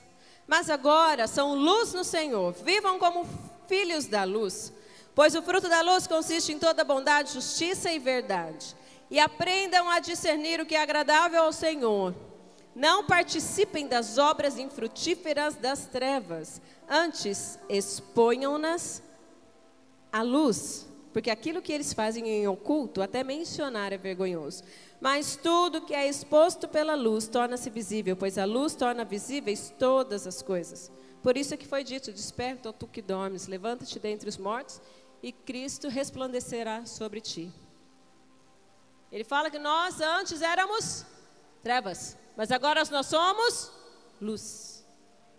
mas 0.51 0.69
agora 0.69 1.29
são 1.29 1.55
luz 1.55 1.95
no 1.95 2.03
Senhor. 2.03 2.53
Vivam 2.65 2.99
como 2.99 3.25
filhos 3.69 4.07
da 4.07 4.25
luz, 4.25 4.73
pois 5.15 5.37
o 5.37 5.43
fruto 5.43 5.69
da 5.69 5.81
luz 5.81 6.09
consiste 6.09 6.51
em 6.51 6.59
toda 6.59 6.83
bondade, 6.83 7.35
justiça 7.35 7.93
e 7.93 8.01
verdade. 8.01 8.75
E 9.09 9.21
aprendam 9.21 9.89
a 9.89 10.01
discernir 10.01 10.61
o 10.61 10.67
que 10.67 10.75
é 10.75 10.83
agradável 10.83 11.45
ao 11.45 11.53
Senhor. 11.53 12.13
Não 12.75 13.05
participem 13.05 13.87
das 13.87 14.19
obras 14.19 14.59
infrutíferas 14.59 15.55
das 15.55 15.87
trevas, 15.87 16.61
antes 16.89 17.57
exponham-nas 17.69 19.05
à 20.13 20.23
luz 20.23 20.91
porque 21.13 21.31
aquilo 21.31 21.61
que 21.61 21.73
eles 21.73 21.93
fazem 21.93 22.29
em 22.29 22.47
oculto, 22.47 23.03
até 23.03 23.25
mencionar 23.25 23.93
é 23.93 23.99
vergonhoso. 23.99 24.63
Mas 25.01 25.35
tudo 25.35 25.81
que 25.81 25.95
é 25.95 26.07
exposto 26.07 26.69
pela 26.69 26.95
luz 26.95 27.27
torna-se 27.27 27.71
visível, 27.71 28.15
pois 28.17 28.37
a 28.37 28.45
luz 28.45 28.75
torna 28.75 29.05
visíveis 29.05 29.73
todas 29.79 30.27
as 30.27 30.43
coisas. 30.43 30.93
Por 31.23 31.37
isso 31.37 31.55
é 31.55 31.57
que 31.57 31.67
foi 31.67 31.83
dito: 31.83 32.13
Desperta, 32.13 32.69
ó 32.69 32.73
tu 32.73 32.87
que 32.87 33.01
dormes, 33.01 33.47
levanta-te 33.47 33.99
dentre 33.99 34.29
os 34.29 34.37
mortos, 34.37 34.81
e 35.23 35.33
Cristo 35.33 35.89
resplandecerá 35.89 36.85
sobre 36.85 37.21
ti. 37.21 37.51
Ele 39.11 39.25
fala 39.25 39.51
que 39.51 39.59
nós 39.59 40.01
antes 40.01 40.43
éramos 40.43 41.05
trevas, 41.63 42.17
mas 42.37 42.51
agora 42.51 42.83
nós 42.91 43.07
somos 43.07 43.73
luz. 44.21 44.87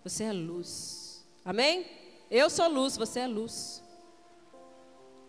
Você 0.04 0.24
é 0.24 0.34
luz. 0.34 1.24
Amém? 1.46 1.86
Eu 2.30 2.50
sou 2.50 2.68
luz, 2.68 2.98
você 2.98 3.22
é 3.22 3.28
luz. 3.28 3.84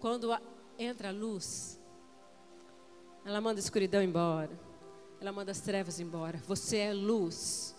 Quando 0.01 0.37
entra 0.79 1.09
a 1.09 1.13
luz, 1.13 1.79
ela 3.25 3.41
manda 3.41 3.61
a 3.61 3.63
escuridão 3.63 4.03
embora. 4.03 4.51
Ela 5.21 5.33
manda 5.33 5.53
as 5.53 5.61
trevas 5.61 6.01
embora. 6.01 6.39
Você 6.47 6.79
é 6.79 6.93
luz. 6.93 7.75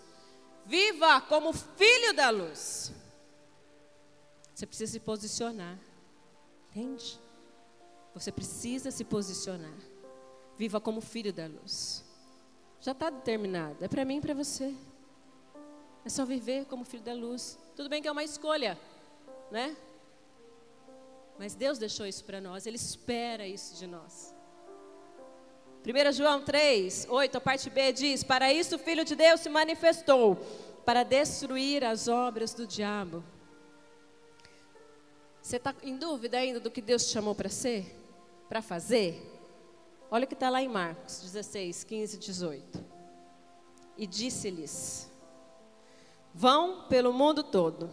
Viva 0.64 1.20
como 1.22 1.52
filho 1.52 2.14
da 2.14 2.30
luz. 2.30 2.92
Você 4.54 4.66
precisa 4.66 4.92
se 4.92 5.00
posicionar. 5.00 5.78
Entende? 6.70 7.20
Você 8.14 8.32
precisa 8.32 8.90
se 8.90 9.04
posicionar. 9.04 9.76
Viva 10.56 10.80
como 10.80 11.00
filho 11.00 11.32
da 11.32 11.46
luz. 11.46 12.04
Já 12.80 12.92
está 12.92 13.10
determinado. 13.10 13.84
É 13.84 13.88
para 13.88 14.04
mim 14.04 14.18
e 14.18 14.20
para 14.20 14.34
você. 14.34 14.74
É 16.04 16.08
só 16.08 16.24
viver 16.24 16.66
como 16.66 16.84
filho 16.84 17.02
da 17.02 17.12
luz. 17.12 17.58
Tudo 17.74 17.88
bem 17.88 18.00
que 18.00 18.08
é 18.08 18.12
uma 18.12 18.24
escolha, 18.24 18.78
né? 19.50 19.76
Mas 21.38 21.54
Deus 21.54 21.78
deixou 21.78 22.06
isso 22.06 22.24
para 22.24 22.40
nós, 22.40 22.66
Ele 22.66 22.76
espera 22.76 23.46
isso 23.46 23.74
de 23.76 23.86
nós. 23.86 24.33
1 25.86 26.12
João 26.12 26.40
3, 26.40 27.06
8, 27.10 27.36
a 27.36 27.40
parte 27.40 27.68
B 27.68 27.92
diz: 27.92 28.24
Para 28.24 28.50
isso 28.50 28.76
o 28.76 28.78
Filho 28.78 29.04
de 29.04 29.14
Deus 29.14 29.40
se 29.40 29.50
manifestou, 29.50 30.36
para 30.82 31.02
destruir 31.02 31.84
as 31.84 32.08
obras 32.08 32.54
do 32.54 32.66
diabo. 32.66 33.22
Você 35.42 35.56
está 35.56 35.74
em 35.82 35.98
dúvida 35.98 36.38
ainda 36.38 36.58
do 36.58 36.70
que 36.70 36.80
Deus 36.80 37.06
te 37.06 37.12
chamou 37.12 37.34
para 37.34 37.50
ser? 37.50 37.94
Para 38.48 38.62
fazer? 38.62 39.30
Olha 40.10 40.24
o 40.24 40.26
que 40.26 40.32
está 40.32 40.48
lá 40.48 40.62
em 40.62 40.68
Marcos 40.68 41.20
16, 41.20 41.84
15 41.84 42.16
e 42.16 42.18
18. 42.18 42.84
E 43.98 44.06
disse-lhes: 44.06 45.10
Vão 46.32 46.88
pelo 46.88 47.12
mundo 47.12 47.42
todo 47.42 47.90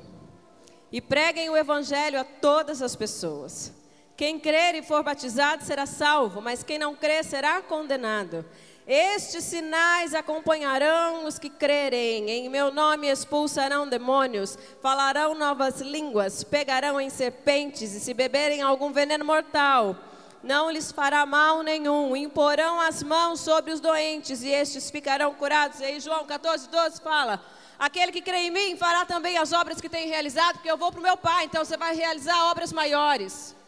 e 0.90 1.02
preguem 1.02 1.50
o 1.50 1.58
evangelho 1.58 2.18
a 2.18 2.24
todas 2.24 2.82
as 2.82 2.96
pessoas. 2.96 3.74
Quem 4.22 4.38
crer 4.38 4.76
e 4.76 4.84
for 4.84 5.02
batizado 5.02 5.64
será 5.64 5.88
salvo, 5.88 6.44
mas 6.44 6.62
quem 6.62 6.78
não 6.78 6.94
crer 6.94 7.26
será 7.26 7.60
condenado. 7.60 8.46
Estes 8.86 9.46
sinais 9.46 10.14
acompanharão 10.14 11.26
os 11.26 11.40
que 11.40 11.50
crerem. 11.50 12.30
Em 12.30 12.48
meu 12.48 12.72
nome 12.72 13.08
expulsarão 13.08 13.88
demônios, 13.88 14.60
falarão 14.80 15.34
novas 15.34 15.82
línguas, 15.82 16.44
pegarão 16.44 17.02
em 17.02 17.10
serpentes 17.10 17.96
e 17.96 18.00
se 18.00 18.14
beberem 18.14 18.62
algum 18.62 18.92
veneno 18.92 19.26
mortal, 19.26 19.96
não 20.44 20.70
lhes 20.70 20.92
fará 20.92 21.26
mal 21.26 21.64
nenhum. 21.64 22.16
Imporão 22.16 22.80
as 22.80 23.02
mãos 23.02 23.40
sobre 23.40 23.72
os 23.72 23.80
doentes 23.80 24.44
e 24.44 24.50
estes 24.50 24.92
ficarão 24.92 25.34
curados. 25.34 25.80
E 25.80 25.86
aí 25.86 26.00
João 26.00 26.28
14, 26.28 26.70
12 26.70 27.02
fala: 27.02 27.44
Aquele 27.80 28.12
que 28.12 28.22
crê 28.22 28.38
em 28.38 28.52
mim 28.52 28.78
fará 28.78 29.04
também 29.04 29.40
as 29.40 29.52
obras 29.52 29.82
que 29.82 29.90
tem 29.90 30.08
realizado, 30.08 30.58
porque 30.58 30.70
eu 30.70 30.78
vou 30.78 30.92
para 30.92 31.00
o 31.00 31.04
meu 31.04 31.18
Pai, 31.18 31.46
então 31.46 31.66
você 31.66 31.76
vai 31.76 31.96
realizar 31.96 32.52
obras 32.52 32.72
maiores. 32.72 33.60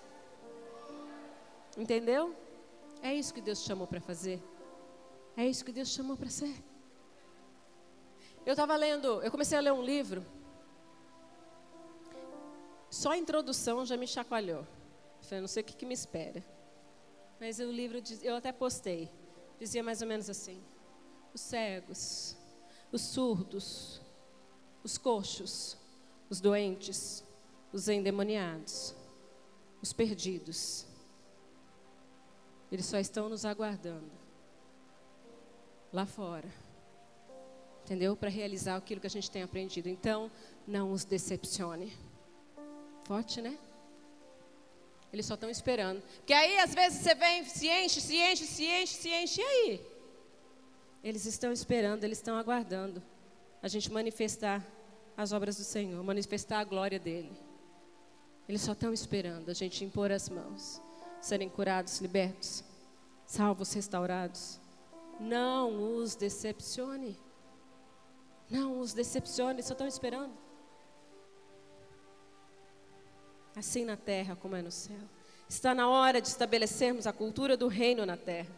Entendeu? 1.78 2.36
É 3.02 3.14
isso 3.14 3.34
que 3.34 3.42
Deus 3.42 3.64
chamou 3.64 3.88
para 3.88 4.00
fazer. 4.00 4.42
É 5.36 5.46
isso 5.46 5.66
que 5.66 5.72
Deus 5.72 5.90
chamou 5.90 6.16
para 6.16 6.30
ser. 6.30 6.56
Eu 8.46 8.52
estava 8.52 8.76
lendo, 8.76 9.22
eu 9.22 9.32
comecei 9.32 9.58
a 9.58 9.62
ler 9.62 9.72
um 9.74 9.82
livro. 9.82 10.26
Só 12.90 13.12
a 13.12 13.18
introdução 13.18 13.86
já 13.86 13.98
me 13.98 14.06
chacoalhou. 14.06 14.60
Eu 14.60 15.24
falei, 15.24 15.42
não 15.42 15.48
sei 15.48 15.64
o 15.64 15.66
que, 15.66 15.76
que 15.76 15.86
me 15.86 15.94
espera. 15.94 16.46
Mas 17.40 17.60
o 17.60 17.72
livro, 17.72 18.02
eu 18.22 18.36
até 18.36 18.52
postei, 18.52 19.10
dizia 19.60 19.82
mais 19.82 20.02
ou 20.02 20.08
menos 20.08 20.30
assim: 20.30 20.62
os 21.34 21.42
cegos, 21.42 22.38
os 22.92 23.02
surdos, 23.02 24.02
os 24.84 24.98
coxos, 24.98 25.78
os 26.30 26.40
doentes, 26.40 27.24
os 27.72 27.88
endemoniados, 27.88 28.96
os 29.82 29.92
perdidos. 29.92 30.86
Eles 32.74 32.88
só 32.88 32.98
estão 32.98 33.30
nos 33.30 33.46
aguardando 33.46 34.10
lá 35.94 36.08
fora. 36.08 36.52
Entendeu? 37.84 38.16
Para 38.16 38.32
realizar 38.32 38.78
aquilo 38.78 39.00
que 39.00 39.06
a 39.06 39.10
gente 39.12 39.30
tem 39.30 39.44
aprendido. 39.44 39.88
Então, 39.88 40.32
não 40.66 40.92
os 40.92 41.06
decepcione. 41.06 41.94
Forte, 43.04 43.44
né? 43.44 43.56
Eles 45.12 45.28
só 45.28 45.36
estão 45.36 45.52
esperando. 45.52 46.02
Porque 46.18 46.34
aí, 46.34 46.58
às 46.58 46.74
vezes, 46.74 47.04
você 47.04 47.14
vem, 47.14 47.46
se 47.46 47.70
enche, 47.70 48.02
se 48.02 48.18
enche, 48.18 48.46
se 48.48 48.66
enche, 48.66 48.94
se 48.96 49.10
enche, 49.10 49.42
e 49.42 49.44
aí? 49.44 49.88
Eles 51.04 51.28
estão 51.28 51.52
esperando, 51.52 52.04
eles 52.04 52.18
estão 52.18 52.36
aguardando 52.36 53.04
a 53.62 53.68
gente 53.68 53.92
manifestar 53.92 54.66
as 55.16 55.32
obras 55.32 55.58
do 55.58 55.64
Senhor, 55.64 56.04
manifestar 56.04 56.58
a 56.60 56.64
glória 56.64 56.98
dele. 56.98 57.32
Eles 58.50 58.62
só 58.62 58.72
estão 58.72 58.92
esperando 58.92 59.50
a 59.50 59.54
gente 59.54 59.86
impor 59.86 60.12
as 60.12 60.28
mãos, 60.28 60.82
serem 61.24 61.48
curados, 61.48 62.02
libertos, 62.02 62.66
salvos, 63.26 63.72
restaurados. 63.72 64.60
Não 65.22 65.96
os 65.96 66.16
decepcione. 66.16 67.18
Não 68.50 68.82
os 68.82 68.94
decepcione, 68.94 69.64
só 69.64 69.72
estão 69.72 69.88
esperando. 69.88 70.34
Assim 73.56 73.86
na 73.86 73.96
terra 73.96 74.36
como 74.36 74.58
é 74.58 74.62
no 74.62 74.72
céu. 74.72 75.00
Está 75.48 75.74
na 75.74 75.88
hora 75.88 76.20
de 76.20 76.28
estabelecermos 76.28 77.08
a 77.08 77.14
cultura 77.14 77.56
do 77.56 77.70
reino 77.70 78.06
na 78.06 78.18
terra. 78.18 78.52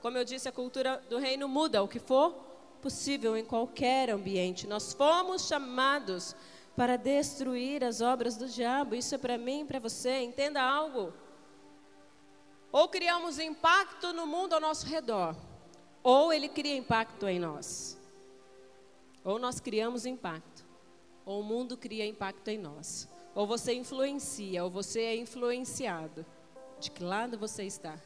Como 0.00 0.16
eu 0.16 0.24
disse, 0.24 0.48
a 0.48 0.52
cultura 0.52 1.04
do 1.10 1.18
reino 1.18 1.46
muda. 1.46 1.82
O 1.82 1.88
que 1.88 1.98
for 1.98 2.32
possível 2.80 3.36
em 3.36 3.44
qualquer 3.44 4.08
ambiente. 4.08 4.66
Nós 4.66 4.94
fomos 4.94 5.46
chamados 5.46 6.34
para 6.74 6.96
destruir 6.96 7.84
as 7.84 8.00
obras 8.00 8.36
do 8.36 8.48
diabo. 8.48 8.94
Isso 8.94 9.14
é 9.14 9.18
para 9.18 9.36
mim 9.36 9.66
para 9.66 9.78
você. 9.78 10.22
Entenda 10.22 10.62
algo. 10.62 11.12
Ou 12.72 12.88
criamos 12.88 13.38
impacto 13.38 14.12
no 14.12 14.26
mundo 14.26 14.54
ao 14.54 14.60
nosso 14.60 14.86
redor, 14.86 15.34
ou 16.02 16.32
ele 16.32 16.48
cria 16.48 16.76
impacto 16.76 17.26
em 17.26 17.38
nós. 17.38 17.98
Ou 19.24 19.38
nós 19.38 19.58
criamos 19.58 20.06
impacto, 20.06 20.64
ou 21.24 21.40
o 21.40 21.44
mundo 21.44 21.76
cria 21.76 22.06
impacto 22.06 22.48
em 22.48 22.58
nós. 22.58 23.08
Ou 23.34 23.46
você 23.46 23.74
influencia, 23.74 24.64
ou 24.64 24.70
você 24.70 25.00
é 25.00 25.16
influenciado. 25.16 26.24
De 26.78 26.90
que 26.90 27.02
lado 27.02 27.38
você 27.38 27.64
está? 27.64 27.98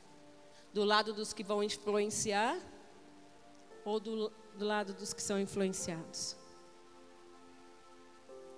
Do 0.72 0.84
lado 0.84 1.12
dos 1.12 1.32
que 1.32 1.42
vão 1.42 1.62
influenciar 1.62 2.58
ou 3.84 3.98
do, 3.98 4.30
do 4.56 4.64
lado 4.64 4.92
dos 4.94 5.12
que 5.12 5.22
são 5.22 5.38
influenciados? 5.38 6.36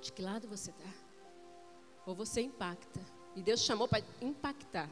De 0.00 0.12
que 0.12 0.22
lado 0.22 0.46
você 0.48 0.70
está? 0.70 0.90
Ou 2.06 2.14
você 2.14 2.42
impacta, 2.42 3.00
E 3.34 3.42
Deus 3.42 3.60
chamou 3.60 3.88
para 3.88 4.04
impactar 4.20 4.88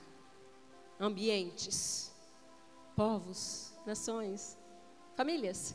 ambientes, 1.01 2.13
povos, 2.95 3.73
nações, 3.87 4.59
famílias, 5.17 5.75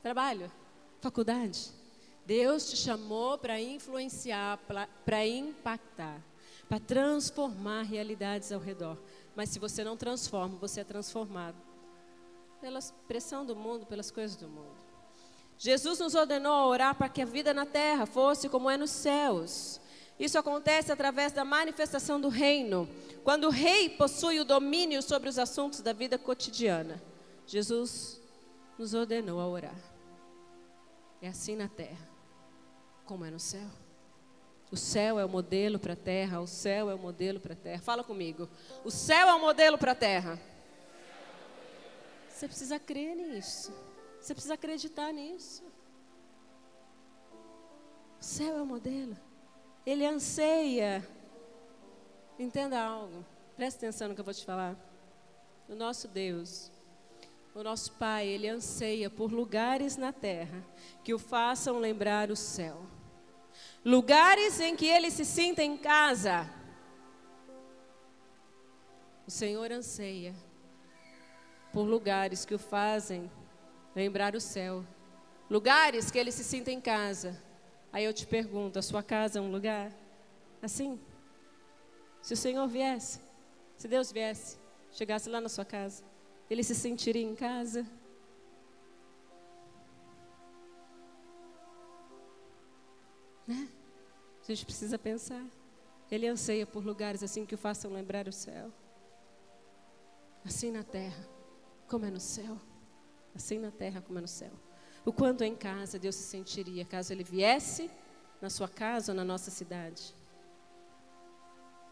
trabalho, 0.00 0.50
faculdade. 1.00 1.72
Deus 2.24 2.70
te 2.70 2.76
chamou 2.76 3.36
para 3.36 3.60
influenciar, 3.60 4.58
para 5.04 5.26
impactar, 5.26 6.20
para 6.68 6.80
transformar 6.80 7.82
realidades 7.82 8.52
ao 8.52 8.60
redor. 8.60 8.96
Mas 9.34 9.50
se 9.50 9.58
você 9.58 9.84
não 9.84 9.96
transforma, 9.96 10.56
você 10.58 10.80
é 10.80 10.84
transformado 10.84 11.56
pela 12.60 12.80
pressão 13.06 13.44
do 13.44 13.54
mundo, 13.54 13.86
pelas 13.86 14.10
coisas 14.10 14.36
do 14.36 14.48
mundo. 14.48 14.74
Jesus 15.58 15.98
nos 15.98 16.14
ordenou 16.14 16.52
a 16.52 16.66
orar 16.66 16.94
para 16.94 17.08
que 17.08 17.22
a 17.22 17.26
vida 17.26 17.52
na 17.54 17.64
terra 17.64 18.06
fosse 18.06 18.48
como 18.48 18.68
é 18.68 18.76
nos 18.76 18.90
céus. 18.90 19.80
Isso 20.18 20.38
acontece 20.38 20.90
através 20.90 21.32
da 21.32 21.44
manifestação 21.44 22.20
do 22.20 22.28
reino, 22.28 22.88
quando 23.22 23.44
o 23.44 23.50
rei 23.50 23.90
possui 23.90 24.40
o 24.40 24.44
domínio 24.44 25.02
sobre 25.02 25.28
os 25.28 25.38
assuntos 25.38 25.80
da 25.80 25.92
vida 25.92 26.18
cotidiana. 26.18 27.02
Jesus 27.46 28.20
nos 28.78 28.94
ordenou 28.94 29.40
a 29.40 29.46
orar. 29.46 29.76
É 31.20 31.28
assim 31.28 31.54
na 31.54 31.68
terra, 31.68 32.08
como 33.04 33.24
é 33.24 33.30
no 33.30 33.38
céu. 33.38 33.68
O 34.70 34.76
céu 34.76 35.18
é 35.18 35.24
o 35.24 35.28
modelo 35.28 35.78
para 35.78 35.92
a 35.92 35.96
terra, 35.96 36.40
o 36.40 36.46
céu 36.46 36.90
é 36.90 36.94
o 36.94 36.98
modelo 36.98 37.38
para 37.38 37.52
a 37.52 37.56
terra. 37.56 37.80
Fala 37.80 38.02
comigo. 38.02 38.48
O 38.84 38.90
céu 38.90 39.28
é 39.28 39.34
o 39.34 39.40
modelo 39.40 39.78
para 39.78 39.92
a 39.92 39.94
terra. 39.94 40.40
Você 42.28 42.48
precisa 42.48 42.78
crer 42.78 43.14
nisso. 43.14 43.72
Você 44.20 44.34
precisa 44.34 44.54
acreditar 44.54 45.12
nisso. 45.12 45.62
O 48.20 48.24
céu 48.24 48.58
é 48.58 48.62
o 48.62 48.66
modelo. 48.66 49.16
Ele 49.86 50.04
anseia. 50.04 51.06
Entenda 52.38 52.82
algo. 52.82 53.24
Preste 53.56 53.78
atenção 53.78 54.08
no 54.08 54.14
que 54.14 54.20
eu 54.20 54.24
vou 54.24 54.34
te 54.34 54.44
falar. 54.44 54.76
O 55.68 55.74
nosso 55.74 56.08
Deus, 56.08 56.70
o 57.54 57.62
nosso 57.62 57.92
Pai, 57.92 58.26
ele 58.26 58.48
anseia 58.48 59.08
por 59.08 59.32
lugares 59.32 59.96
na 59.96 60.12
terra 60.12 60.62
que 61.02 61.14
o 61.14 61.18
façam 61.18 61.78
lembrar 61.78 62.30
o 62.30 62.36
céu. 62.36 62.84
Lugares 63.84 64.60
em 64.60 64.76
que 64.76 64.86
ele 64.86 65.10
se 65.10 65.24
sinta 65.24 65.62
em 65.62 65.76
casa. 65.76 66.50
O 69.26 69.30
Senhor 69.30 69.72
anseia 69.72 70.34
por 71.72 71.84
lugares 71.84 72.44
que 72.44 72.54
o 72.54 72.58
fazem 72.58 73.30
lembrar 73.94 74.34
o 74.34 74.40
céu. 74.40 74.84
Lugares 75.48 76.10
que 76.10 76.18
ele 76.18 76.32
se 76.32 76.44
sinta 76.44 76.70
em 76.70 76.80
casa. 76.80 77.40
Aí 77.96 78.04
eu 78.04 78.12
te 78.12 78.26
pergunto: 78.26 78.78
a 78.78 78.82
sua 78.82 79.02
casa 79.02 79.38
é 79.38 79.42
um 79.42 79.50
lugar 79.50 79.90
assim? 80.60 81.00
Se 82.20 82.34
o 82.34 82.36
Senhor 82.36 82.68
viesse, 82.68 83.18
se 83.74 83.88
Deus 83.88 84.12
viesse, 84.12 84.58
chegasse 84.92 85.30
lá 85.30 85.40
na 85.40 85.48
sua 85.48 85.64
casa, 85.64 86.04
ele 86.50 86.62
se 86.62 86.74
sentiria 86.74 87.22
em 87.22 87.34
casa? 87.34 87.86
Né? 93.46 93.66
A 94.42 94.44
gente 94.46 94.66
precisa 94.66 94.98
pensar. 94.98 95.42
Ele 96.10 96.28
anseia 96.28 96.66
por 96.66 96.84
lugares 96.84 97.22
assim 97.22 97.46
que 97.46 97.54
o 97.54 97.58
façam 97.58 97.90
lembrar 97.90 98.28
o 98.28 98.32
céu. 98.32 98.70
Assim 100.44 100.70
na 100.70 100.84
terra, 100.84 101.26
como 101.88 102.04
é 102.04 102.10
no 102.10 102.20
céu. 102.20 102.60
Assim 103.34 103.58
na 103.58 103.70
terra, 103.70 104.02
como 104.02 104.18
é 104.18 104.20
no 104.20 104.28
céu 104.28 104.65
o 105.06 105.12
quanto 105.12 105.44
em 105.44 105.54
casa 105.54 106.00
Deus 106.00 106.16
se 106.16 106.24
sentiria 106.24 106.84
caso 106.84 107.12
Ele 107.12 107.22
viesse 107.22 107.88
na 108.42 108.50
sua 108.50 108.68
casa 108.68 109.12
ou 109.12 109.16
na 109.16 109.24
nossa 109.24 109.50
cidade. 109.50 110.12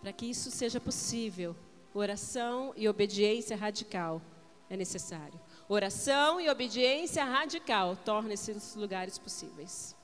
Para 0.03 0.12
que 0.12 0.27
isso 0.27 0.50
seja 0.50 0.81
possível, 0.81 1.57
oração 1.94 2.74
e 2.77 2.88
obediência 2.88 3.57
radical 3.57 4.20
é 4.68 4.77
necessário. 4.77 5.40
Oração 5.68 6.40
e 6.40 6.50
obediência 6.50 7.24
radical 7.24 7.96
tornam 8.05 8.33
esses 8.33 8.74
lugares 8.74 9.16
possíveis. 9.16 9.96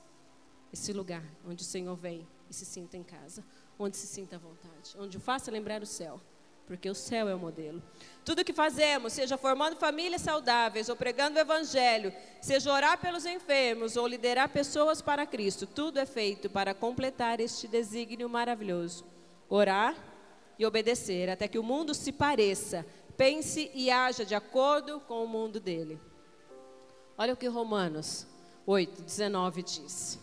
Esse 0.71 0.93
lugar 0.93 1.23
onde 1.45 1.61
o 1.63 1.65
Senhor 1.65 1.95
vem 1.95 2.25
e 2.49 2.53
se 2.53 2.65
sinta 2.65 2.95
em 2.95 3.03
casa, 3.03 3.43
onde 3.77 3.97
se 3.97 4.07
sinta 4.07 4.37
à 4.37 4.39
vontade, 4.39 4.95
onde 4.97 5.17
o 5.17 5.19
faça 5.19 5.51
lembrar 5.51 5.83
o 5.83 5.85
céu 5.85 6.19
porque 6.65 6.89
o 6.89 6.95
céu 6.95 7.27
é 7.27 7.35
o 7.35 7.39
modelo. 7.39 7.81
Tudo 8.23 8.45
que 8.45 8.53
fazemos, 8.53 9.13
seja 9.13 9.37
formando 9.37 9.75
famílias 9.75 10.21
saudáveis, 10.21 10.89
ou 10.89 10.95
pregando 10.95 11.37
o 11.37 11.41
evangelho, 11.41 12.13
seja 12.41 12.71
orar 12.71 12.99
pelos 12.99 13.25
enfermos, 13.25 13.97
ou 13.97 14.07
liderar 14.07 14.49
pessoas 14.49 15.01
para 15.01 15.25
Cristo, 15.25 15.65
tudo 15.65 15.99
é 15.99 16.05
feito 16.05 16.49
para 16.49 16.73
completar 16.73 17.39
este 17.39 17.67
desígnio 17.67 18.29
maravilhoso. 18.29 19.05
Orar 19.49 19.95
e 20.57 20.65
obedecer, 20.65 21.29
até 21.29 21.47
que 21.47 21.59
o 21.59 21.63
mundo 21.63 21.93
se 21.93 22.11
pareça, 22.11 22.85
pense 23.17 23.71
e 23.73 23.89
haja 23.89 24.23
de 24.23 24.35
acordo 24.35 24.99
com 25.01 25.23
o 25.23 25.27
mundo 25.27 25.59
dele. 25.59 25.99
Olha 27.17 27.33
o 27.33 27.37
que 27.37 27.47
Romanos 27.47 28.27
8, 28.65 29.01
19 29.01 29.63
diz. 29.63 30.19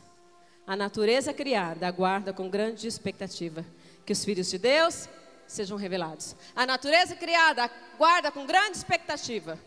A 0.66 0.76
natureza 0.76 1.32
criada 1.32 1.86
aguarda 1.86 2.32
com 2.32 2.48
grande 2.48 2.86
expectativa 2.86 3.64
que 4.04 4.12
os 4.12 4.24
filhos 4.24 4.50
de 4.50 4.58
Deus 4.58 5.08
sejam 5.48 5.76
revelados. 5.76 6.36
A 6.54 6.64
natureza 6.64 7.16
criada 7.16 7.70
aguarda 7.94 8.30
com 8.30 8.46
grande 8.46 8.76
expectativa 8.76 9.58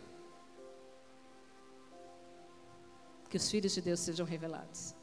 que 3.29 3.35
os 3.37 3.49
filhos 3.49 3.73
de 3.73 3.81
Deus 3.81 3.99
sejam 3.99 4.25
revelados. 4.25 4.95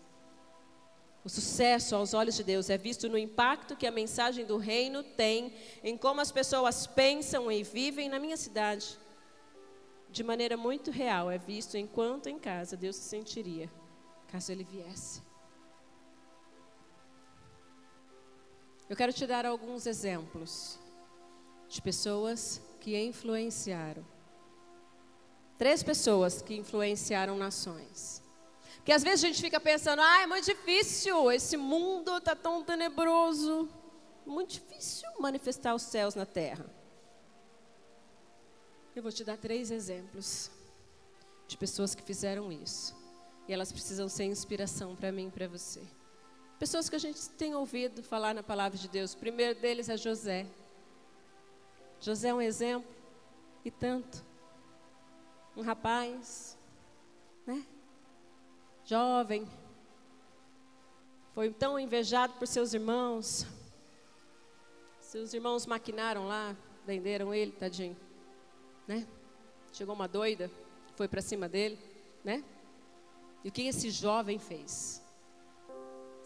O 1.25 1.29
sucesso 1.29 1.95
aos 1.95 2.15
olhos 2.15 2.37
de 2.37 2.45
Deus 2.45 2.71
é 2.71 2.79
visto 2.79 3.09
no 3.09 3.19
impacto 3.19 3.77
que 3.77 3.87
a 3.87 3.91
mensagem 3.91 4.47
do 4.47 4.57
reino 4.57 5.03
tem 5.03 5.53
em 5.83 5.97
como 5.97 6.21
as 6.21 6.33
pessoas 6.33 6.87
pensam 6.87 7.53
e 7.53 7.63
vivem 7.63 8.09
na 8.09 8.19
minha 8.19 8.37
cidade. 8.37 8.99
De 10.11 10.23
maneira 10.23 10.57
muito 10.57 10.91
real, 10.91 11.31
é 11.31 11.37
visto 11.37 11.77
enquanto 11.77 12.29
em 12.29 12.39
casa 12.39 12.77
Deus 12.77 12.97
se 12.97 13.09
sentiria 13.09 13.71
caso 14.29 14.53
ele 14.53 14.65
viesse. 14.65 15.23
Eu 18.89 18.97
quero 18.97 19.13
te 19.13 19.27
dar 19.27 19.45
alguns 19.45 19.87
exemplos 19.87 20.79
de 21.69 21.83
pessoas 21.83 22.61
que 22.81 22.97
influenciaram. 22.97 24.05
Três 25.59 25.83
pessoas 25.83 26.41
que 26.41 26.55
influenciaram 26.55 27.37
nações. 27.37 28.23
Porque 28.77 28.93
às 28.93 29.03
vezes 29.03 29.25
a 29.25 29.27
gente 29.27 29.43
fica 29.43 29.61
pensando, 29.61 30.01
ah, 30.01 30.23
é 30.23 30.27
muito 30.27 30.47
difícil, 30.47 31.31
esse 31.31 31.57
mundo 31.57 32.17
está 32.17 32.35
tão 32.35 32.65
tenebroso. 32.65 33.69
Muito 34.25 34.55
difícil 34.55 35.07
manifestar 35.19 35.75
os 35.75 35.83
céus 35.83 36.15
na 36.15 36.25
terra. 36.25 36.65
Eu 38.97 39.03
vou 39.03 39.13
te 39.13 39.23
dar 39.23 39.37
três 39.37 39.71
exemplos 39.71 40.51
de 41.47 41.59
pessoas 41.59 41.95
que 41.95 42.03
fizeram 42.03 42.51
isso. 42.51 42.97
E 43.47 43.53
elas 43.53 43.71
precisam 43.71 44.09
ser 44.09 44.25
inspiração 44.25 44.97
para 44.97 45.13
mim 45.13 45.29
e 45.29 45.31
para 45.31 45.47
você. 45.47 45.83
Pessoas 46.59 46.89
que 46.89 46.97
a 46.97 46.99
gente 46.99 47.29
tem 47.31 47.55
ouvido 47.55 48.03
falar 48.03 48.35
na 48.35 48.43
palavra 48.43 48.77
de 48.77 48.89
Deus. 48.89 49.13
O 49.13 49.19
primeiro 49.19 49.59
deles 49.61 49.89
é 49.89 49.97
José. 49.97 50.45
José 52.01 52.29
é 52.29 52.35
um 52.35 52.43
exemplo 52.43 52.91
e 53.65 53.71
tanto. 53.71 54.25
Um 55.57 55.63
rapaz, 55.63 56.59
né? 57.47 57.65
Jovem. 58.85 59.47
Foi 61.33 61.53
tão 61.53 61.79
invejado 61.79 62.35
por 62.35 62.49
seus 62.49 62.75
irmãos. 62.75 63.47
Seus 65.01 65.33
irmãos 65.33 65.65
maquinaram 65.65 66.27
lá, 66.27 66.57
venderam 66.85 67.33
ele, 67.33 67.53
tadinho, 67.53 67.97
né? 68.87 69.07
Chegou 69.73 69.95
uma 69.95 70.09
doida, 70.09 70.51
foi 70.97 71.07
para 71.07 71.23
cima 71.23 71.49
dele, 71.49 71.79
né? 72.25 72.45
E 73.45 73.49
o 73.49 73.53
que 73.53 73.63
esse 73.63 73.91
jovem 73.91 74.39
fez? 74.39 75.03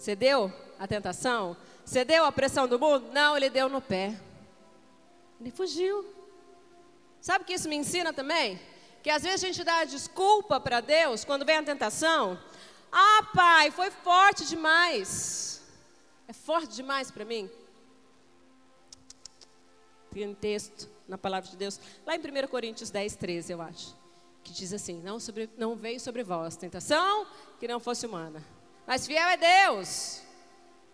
Cedeu 0.03 0.53
à 0.81 0.88
tentação? 0.88 1.57
Cedeu 1.85 2.25
à 2.25 2.33
pressão 2.33 2.67
do 2.67 2.77
mundo? 2.77 3.12
Não, 3.12 3.37
ele 3.37 3.49
deu 3.49 3.69
no 3.69 3.81
pé. 3.81 4.19
Ele 5.41 5.53
fugiu. 5.53 6.05
Sabe 7.21 7.45
o 7.45 7.47
que 7.47 7.53
isso 7.53 7.69
me 7.69 7.77
ensina 7.77 8.12
também? 8.12 8.61
Que 9.01 9.11
às 9.11 9.23
vezes 9.23 9.45
a 9.45 9.47
gente 9.47 9.62
dá 9.62 9.85
desculpa 9.85 10.59
para 10.59 10.81
Deus 10.81 11.25
quando 11.25 11.47
vem 11.47 11.59
a 11.59 11.62
tentação. 11.62 12.37
Ah, 12.91 13.29
pai, 13.33 13.71
foi 13.71 13.93
forte 13.93 14.45
demais. 14.45 15.62
É 16.27 16.33
forte 16.33 16.75
demais 16.75 17.12
para 17.12 17.25
mim. 17.25 17.49
Tem 20.11 20.27
um 20.27 20.35
texto 20.35 20.91
na 21.07 21.17
palavra 21.17 21.49
de 21.49 21.57
Deus, 21.57 21.79
lá 22.05 22.17
em 22.17 22.19
1 22.19 22.49
Coríntios 22.49 22.91
10, 22.91 23.15
13, 23.15 23.53
eu 23.53 23.62
acho, 23.62 23.95
que 24.43 24.53
diz 24.53 24.73
assim: 24.73 25.01
não, 25.01 25.21
sobre, 25.21 25.49
não 25.57 25.77
veio 25.77 26.01
sobre 26.01 26.25
vós 26.25 26.57
tentação 26.57 27.25
que 27.61 27.69
não 27.69 27.79
fosse 27.79 28.05
humana 28.05 28.43
mas 28.87 29.07
fiel 29.07 29.29
é 29.29 29.37
Deus. 29.37 30.23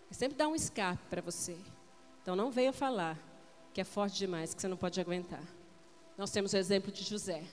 Ele 0.07 0.15
sempre 0.15 0.37
dá 0.37 0.47
um 0.47 0.55
escape 0.55 1.01
para 1.09 1.21
você. 1.21 1.57
Então 2.21 2.35
não 2.35 2.51
venha 2.51 2.73
falar 2.73 3.17
que 3.73 3.81
é 3.81 3.83
forte 3.83 4.17
demais, 4.17 4.53
que 4.53 4.61
você 4.61 4.67
não 4.67 4.77
pode 4.77 4.99
aguentar. 4.99 5.43
Nós 6.17 6.31
temos 6.31 6.53
o 6.53 6.57
exemplo 6.57 6.91
de 6.91 7.03
José, 7.03 7.43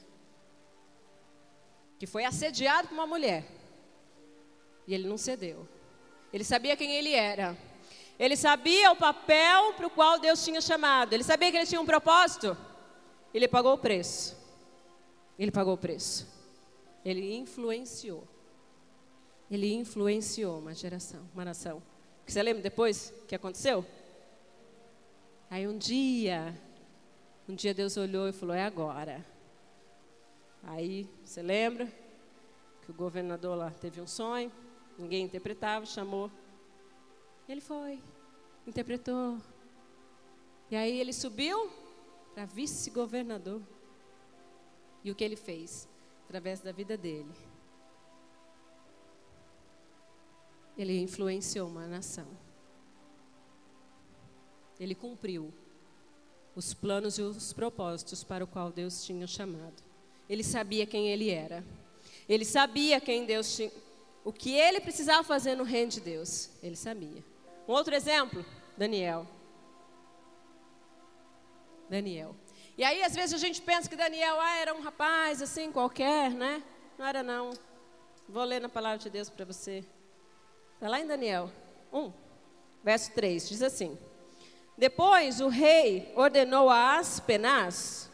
que 1.99 2.07
foi 2.07 2.25
assediado 2.25 2.89
por 2.89 2.95
uma 2.95 3.07
mulher. 3.07 3.45
E 4.87 4.95
ele 4.95 5.09
não 5.09 5.17
cedeu. 5.17 5.69
Ele 6.33 6.45
sabia 6.45 6.77
quem 6.77 6.93
ele 6.93 7.13
era. 7.13 7.57
Ele 8.19 8.37
sabia 8.37 8.91
o 8.93 8.97
papel 8.97 9.75
para 9.75 9.87
o 9.87 9.91
qual 9.91 10.19
Deus 10.19 10.45
tinha 10.45 10.61
chamado. 10.61 11.13
Ele 11.13 11.23
sabia 11.25 11.51
que 11.51 11.57
ele 11.57 11.67
tinha 11.67 11.81
um 11.81 11.87
propósito. 11.87 12.57
Ele 13.33 13.47
pagou 13.47 13.75
o 13.75 13.79
preço. 13.79 14.37
Ele 15.39 15.51
pagou 15.51 15.75
o 15.75 15.79
preço. 15.79 16.27
Ele 17.05 17.37
influenciou. 17.37 18.27
Ele 19.51 19.73
influenciou 19.75 20.59
uma 20.59 20.75
geração, 20.75 21.29
uma 21.33 21.45
nação. 21.45 21.83
Você 22.27 22.43
lembra 22.43 22.63
depois 22.63 23.13
que 23.29 23.35
aconteceu? 23.35 23.85
Aí 25.49 25.69
um 25.69 25.79
dia, 25.79 26.55
um 27.49 27.55
dia 27.55 27.73
Deus 27.73 27.97
olhou 27.97 28.29
e 28.29 28.33
falou: 28.33 28.55
É 28.55 28.65
agora. 28.65 29.25
Aí, 30.65 31.09
você 31.25 31.43
lembra 31.43 31.87
que 32.83 32.91
o 32.91 32.95
governador 32.95 33.57
lá 33.57 33.71
teve 33.71 34.01
um 34.01 34.07
sonho, 34.07 34.51
ninguém 34.99 35.25
interpretava, 35.25 35.87
chamou. 35.87 36.29
Ele 37.49 37.61
foi, 37.61 38.03
interpretou. 38.67 39.39
E 40.69 40.75
aí 40.75 40.99
ele 40.99 41.13
subiu 41.13 41.71
para 42.35 42.45
vice-governador. 42.45 43.63
E 45.05 45.11
o 45.13 45.15
que 45.15 45.23
ele 45.23 45.37
fez? 45.37 45.89
Através 46.25 46.61
da 46.61 46.73
vida 46.73 46.97
dele. 46.97 47.33
Ele 50.77 51.01
influenciou 51.01 51.69
uma 51.69 51.87
nação. 51.87 52.27
Ele 54.79 54.95
cumpriu 54.95 55.53
os 56.55 56.73
planos 56.75 57.19
e 57.19 57.23
os 57.23 57.53
propósitos 57.53 58.25
para 58.25 58.45
o 58.45 58.47
qual 58.47 58.71
Deus 58.71 59.05
tinha 59.05 59.27
chamado. 59.27 59.83
Ele 60.29 60.43
sabia 60.43 60.87
quem 60.87 61.09
ele 61.09 61.31
era. 61.31 61.65
Ele 62.29 62.45
sabia 62.45 63.01
quem 63.01 63.25
Deus 63.25 63.55
tinha, 63.55 63.71
o 64.25 64.33
que 64.33 64.53
ele 64.53 64.81
precisava 64.81 65.23
fazer 65.23 65.55
no 65.55 65.65
reino 65.65 65.91
de 65.93 66.01
Deus. 66.01 66.51
Ele 66.63 66.75
sabia. 66.77 67.23
Um 67.69 67.73
outro 67.73 67.95
exemplo, 67.95 68.45
Daniel. 68.77 69.27
Daniel. 71.89 72.35
E 72.77 72.85
aí, 72.85 73.03
às 73.03 73.15
vezes, 73.15 73.35
a 73.35 73.39
gente 73.39 73.63
pensa 73.63 73.89
que 73.89 73.97
Daniel 73.97 74.39
ah, 74.41 74.57
era 74.57 74.75
um 74.75 74.81
rapaz 74.81 75.41
assim, 75.41 75.71
qualquer, 75.71 76.31
né? 76.31 76.63
Não 76.99 77.07
era, 77.07 77.23
não. 77.23 77.53
Vou 78.29 78.45
ler 78.45 78.61
na 78.61 78.69
palavra 78.69 78.99
de 78.99 79.09
Deus 79.09 79.31
para 79.31 79.45
você. 79.45 79.85
Está 80.77 80.91
lá 80.91 81.01
em 81.01 81.07
Daniel 81.07 81.51
1, 81.91 82.13
verso 82.85 83.11
3, 83.13 83.49
diz 83.49 83.63
assim: 83.63 83.97
Depois 84.77 85.41
o 85.41 85.49
rei 85.49 86.13
ordenou 86.15 86.69
a 86.69 86.99
Aspenaz, 86.99 88.11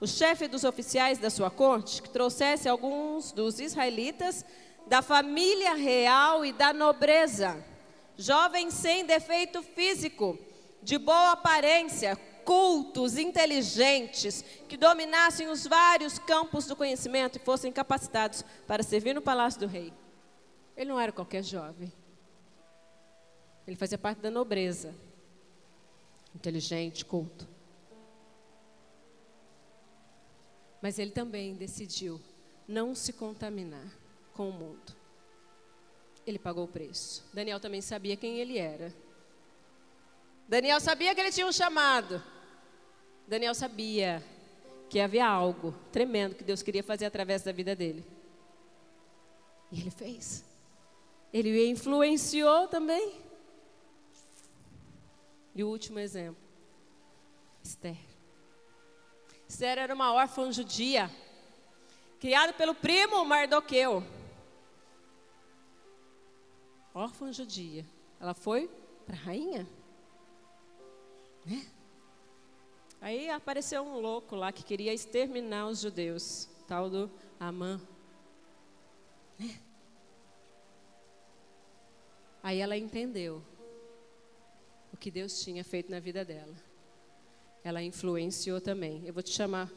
o 0.00 0.06
chefe 0.06 0.48
dos 0.48 0.64
oficiais 0.64 1.18
da 1.18 1.28
sua 1.28 1.50
corte, 1.50 2.00
que 2.00 2.08
trouxesse 2.08 2.70
alguns 2.70 3.32
dos 3.32 3.60
israelitas 3.60 4.46
da 4.86 5.02
família 5.02 5.74
real 5.74 6.42
e 6.42 6.54
da 6.54 6.72
nobreza, 6.72 7.62
jovens 8.16 8.72
sem 8.72 9.04
defeito 9.04 9.62
físico, 9.62 10.38
de 10.82 10.96
boa 10.96 11.32
aparência, 11.32 12.16
cultos, 12.46 13.18
inteligentes, 13.18 14.42
que 14.66 14.78
dominassem 14.78 15.48
os 15.48 15.66
vários 15.66 16.18
campos 16.18 16.64
do 16.64 16.74
conhecimento 16.74 17.36
e 17.36 17.44
fossem 17.44 17.70
capacitados 17.70 18.42
para 18.66 18.82
servir 18.82 19.14
no 19.14 19.20
palácio 19.20 19.60
do 19.60 19.66
rei. 19.66 19.92
Ele 20.74 20.88
não 20.88 20.98
era 20.98 21.12
qualquer 21.12 21.44
jovem. 21.44 21.92
Ele 23.66 23.76
fazia 23.76 23.98
parte 23.98 24.20
da 24.20 24.30
nobreza. 24.30 24.94
Inteligente, 26.34 27.04
culto. 27.04 27.48
Mas 30.80 30.98
ele 30.98 31.10
também 31.10 31.54
decidiu 31.54 32.20
não 32.68 32.94
se 32.94 33.12
contaminar 33.12 33.86
com 34.34 34.50
o 34.50 34.52
mundo. 34.52 34.94
Ele 36.26 36.38
pagou 36.38 36.64
o 36.64 36.68
preço. 36.68 37.24
Daniel 37.32 37.58
também 37.58 37.80
sabia 37.80 38.16
quem 38.16 38.38
ele 38.38 38.58
era. 38.58 38.92
Daniel 40.48 40.80
sabia 40.80 41.14
que 41.14 41.20
ele 41.20 41.32
tinha 41.32 41.46
um 41.46 41.52
chamado. 41.52 42.22
Daniel 43.26 43.54
sabia 43.54 44.22
que 44.88 45.00
havia 45.00 45.26
algo 45.26 45.74
tremendo 45.90 46.34
que 46.34 46.44
Deus 46.44 46.62
queria 46.62 46.82
fazer 46.82 47.06
através 47.06 47.42
da 47.42 47.52
vida 47.52 47.74
dele. 47.74 48.04
E 49.72 49.80
ele 49.80 49.90
fez. 49.90 50.44
Ele 51.32 51.68
influenciou 51.68 52.68
também. 52.68 53.25
E 55.56 55.64
o 55.64 55.68
último 55.70 55.98
exemplo, 55.98 56.42
Esther. 57.62 57.96
Esther 59.48 59.78
era 59.78 59.94
uma 59.94 60.12
órfã 60.12 60.52
judia, 60.52 61.10
criada 62.20 62.52
pelo 62.52 62.74
primo 62.74 63.24
Mardoqueu. 63.24 64.02
Órfã 66.92 67.32
judia. 67.32 67.86
Ela 68.20 68.34
foi 68.34 68.70
para 69.06 69.16
a 69.16 69.18
rainha. 69.18 69.66
Né? 71.46 71.66
Aí 73.00 73.30
apareceu 73.30 73.82
um 73.82 73.98
louco 73.98 74.36
lá 74.36 74.52
que 74.52 74.62
queria 74.62 74.92
exterminar 74.92 75.68
os 75.68 75.80
judeus, 75.80 76.50
tal 76.68 76.90
do 76.90 77.10
Amã. 77.40 77.80
Né? 79.38 79.58
Aí 82.42 82.60
ela 82.60 82.76
entendeu 82.76 83.42
o 84.96 84.98
que 84.98 85.10
Deus 85.10 85.42
tinha 85.42 85.62
feito 85.62 85.90
na 85.90 86.00
vida 86.00 86.24
dela. 86.24 86.54
Ela 87.62 87.82
influenciou 87.82 88.62
também. 88.62 89.06
Eu 89.06 89.12
vou 89.12 89.22
te 89.22 89.30
chamar, 89.30 89.70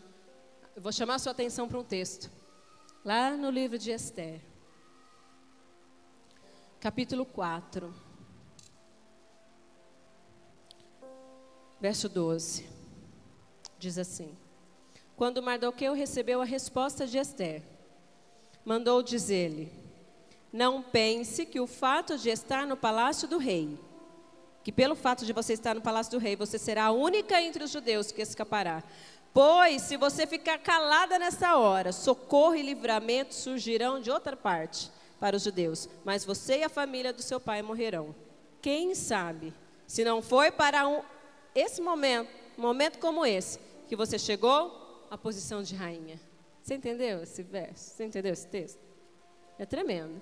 eu 0.73 0.82
vou 0.82 0.93
chamar 0.93 1.15
a 1.15 1.19
sua 1.19 1.34
atenção 1.34 1.67
para 1.67 1.77
um 1.77 1.84
texto. 1.84 2.32
Lá 3.03 3.36
no 3.36 3.49
livro 3.49 3.77
de 3.77 3.91
Esther. 3.91 4.39
Capítulo 6.79 7.25
4. 7.25 7.93
Verso 11.82 12.08
12. 12.08 12.65
Diz 13.77 13.97
assim: 13.97 14.38
Quando 15.17 15.43
Mardoqueu 15.43 15.93
recebeu 15.93 16.41
a 16.41 16.45
resposta 16.45 17.05
de 17.05 17.17
Esther, 17.17 17.62
mandou 18.63 19.03
dizer-lhe: 19.03 19.69
Não 20.51 20.82
pense 20.82 21.45
que 21.45 21.60
o 21.60 21.67
fato 21.67 22.17
de 22.17 22.29
estar 22.29 22.65
no 22.65 22.77
palácio 22.77 23.27
do 23.27 23.38
rei 23.38 23.88
que 24.63 24.71
pelo 24.71 24.95
fato 24.95 25.25
de 25.25 25.33
você 25.33 25.53
estar 25.53 25.73
no 25.73 25.81
palácio 25.81 26.11
do 26.11 26.17
rei, 26.17 26.35
você 26.35 26.57
será 26.57 26.85
a 26.85 26.91
única 26.91 27.41
entre 27.41 27.63
os 27.63 27.71
judeus 27.71 28.11
que 28.11 28.21
escapará. 28.21 28.83
Pois, 29.33 29.83
se 29.83 29.95
você 29.95 30.25
ficar 30.25 30.57
calada 30.57 31.19
nessa 31.19 31.55
hora, 31.55 31.91
socorro 31.91 32.55
e 32.55 32.63
livramento 32.63 33.33
surgirão 33.33 33.99
de 33.99 34.09
outra 34.09 34.35
parte 34.35 34.91
para 35.19 35.35
os 35.35 35.43
judeus, 35.43 35.87
mas 36.03 36.25
você 36.25 36.59
e 36.59 36.63
a 36.63 36.69
família 36.69 37.13
do 37.13 37.21
seu 37.21 37.39
pai 37.39 37.61
morrerão. 37.61 38.15
Quem 38.61 38.95
sabe, 38.95 39.53
se 39.85 40.03
não 40.03 40.21
foi 40.21 40.51
para 40.51 40.87
um, 40.87 41.01
esse 41.53 41.81
momento, 41.81 42.29
momento 42.57 42.99
como 42.99 43.25
esse, 43.25 43.59
que 43.87 43.95
você 43.95 44.17
chegou 44.17 45.07
à 45.09 45.17
posição 45.17 45.61
de 45.61 45.75
rainha. 45.75 46.19
Você 46.61 46.75
entendeu 46.75 47.23
esse 47.23 47.41
verso? 47.41 47.95
Você 47.95 48.05
entendeu 48.05 48.33
esse 48.33 48.47
texto? 48.47 48.79
É 49.57 49.65
tremendo. 49.65 50.21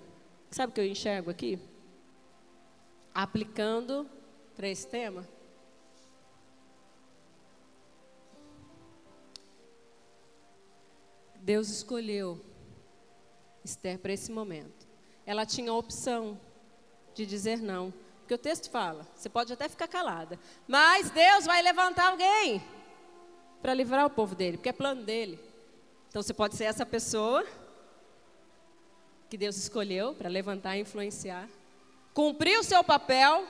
Sabe 0.50 0.71
o 0.71 0.73
que 0.73 0.82
eu 0.82 0.86
enxergo 0.86 1.30
aqui? 1.30 1.60
Aplicando 3.13 4.10
para 4.58 4.67
esse 4.67 4.88
tema? 4.88 5.24
Deus 11.36 11.70
escolheu 11.70 12.43
Esther 13.63 14.00
para 14.00 14.12
esse 14.12 14.32
momento. 14.32 14.88
Ela 15.28 15.46
tinha 15.46 15.72
a 15.72 15.76
opção 15.76 16.39
de 17.13 17.24
dizer 17.26 17.62
não. 17.62 17.93
Porque 18.22 18.34
o 18.34 18.38
texto 18.38 18.70
fala, 18.70 19.08
você 19.15 19.30
pode 19.30 19.54
até 19.54 19.70
ficar 19.70 19.88
calada, 19.88 20.38
mas 20.67 21.10
Deus 21.12 21.46
vai 21.46 21.62
levantar 21.62 22.10
alguém 22.10 22.62
para 23.62 23.74
livrar 23.74 24.06
o 24.06 24.10
povo 24.10 24.36
dele, 24.36 24.58
porque 24.58 24.70
é 24.70 24.74
plano 24.74 25.04
dele. 25.04 25.39
Então 26.10 26.22
você 26.22 26.34
pode 26.34 26.56
ser 26.56 26.65
essa 26.65 26.86
pessoa 26.86 27.46
que 29.30 29.38
Deus 29.38 29.56
escolheu 29.56 30.13
para 30.13 30.28
levantar 30.28 30.76
e 30.76 30.82
influenciar, 30.82 31.48
cumprir 32.13 32.60
o 32.60 32.63
seu 32.63 32.84
papel 32.84 33.48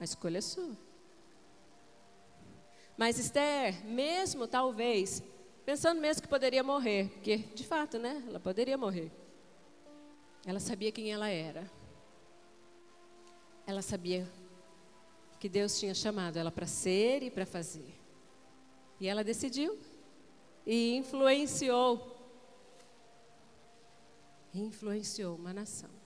a 0.00 0.04
escolha 0.04 0.38
é 0.38 0.40
sua. 0.40 0.74
Mas 2.96 3.18
Esther, 3.18 3.84
mesmo 3.84 4.48
talvez, 4.48 5.22
pensando 5.64 6.00
mesmo 6.00 6.22
que 6.22 6.28
poderia 6.28 6.62
morrer, 6.62 7.10
porque 7.10 7.36
de 7.36 7.64
fato, 7.64 7.98
né, 7.98 8.24
ela 8.26 8.40
poderia 8.40 8.78
morrer. 8.78 9.12
Ela 10.46 10.58
sabia 10.58 10.90
quem 10.90 11.12
ela 11.12 11.28
era. 11.28 11.70
Ela 13.66 13.82
sabia 13.82 14.26
que 15.38 15.48
Deus 15.48 15.78
tinha 15.78 15.94
chamado 15.94 16.38
ela 16.38 16.50
para 16.50 16.66
ser 16.66 17.22
e 17.22 17.30
para 17.30 17.44
fazer. 17.46 17.94
E 18.98 19.06
ela 19.06 19.22
decidiu 19.22 19.78
e 20.66 20.96
influenciou 20.96 22.18
influenciou 24.52 25.36
uma 25.36 25.52
nação. 25.52 25.99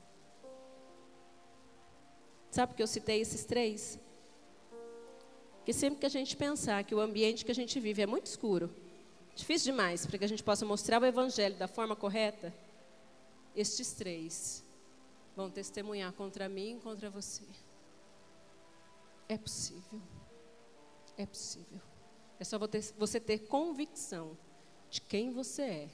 Sabe 2.55 2.71
por 2.71 2.77
que 2.77 2.83
eu 2.85 2.87
citei 2.87 3.21
esses 3.21 3.45
três? 3.45 3.99
Porque 5.57 5.73
sempre 5.73 5.99
que 5.99 6.07
a 6.07 6.09
gente 6.09 6.37
pensar 6.37 6.85
que 6.85 6.95
o 6.95 7.01
ambiente 7.01 7.45
que 7.45 7.51
a 7.51 7.55
gente 7.55 7.81
vive 7.81 8.01
é 8.01 8.07
muito 8.07 8.27
escuro, 8.27 8.73
difícil 9.35 9.73
demais 9.73 10.07
para 10.07 10.19
que 10.19 10.25
a 10.25 10.29
gente 10.29 10.45
possa 10.45 10.65
mostrar 10.65 11.03
o 11.03 11.05
Evangelho 11.05 11.57
da 11.57 11.67
forma 11.67 11.97
correta, 11.97 12.55
estes 13.57 13.91
três 13.95 14.63
vão 15.35 15.51
testemunhar 15.51 16.13
contra 16.13 16.49
mim 16.49 16.77
e 16.77 16.81
contra 16.81 17.11
você. 17.11 17.43
É 19.29 19.37
possível. 19.37 20.01
É 21.19 21.27
possível. 21.27 21.81
É 22.39 22.45
só 22.45 22.57
você 22.97 23.19
ter 23.19 23.49
convicção 23.49 24.39
de 24.89 25.01
quem 25.01 25.33
você 25.33 25.63
é 25.63 25.89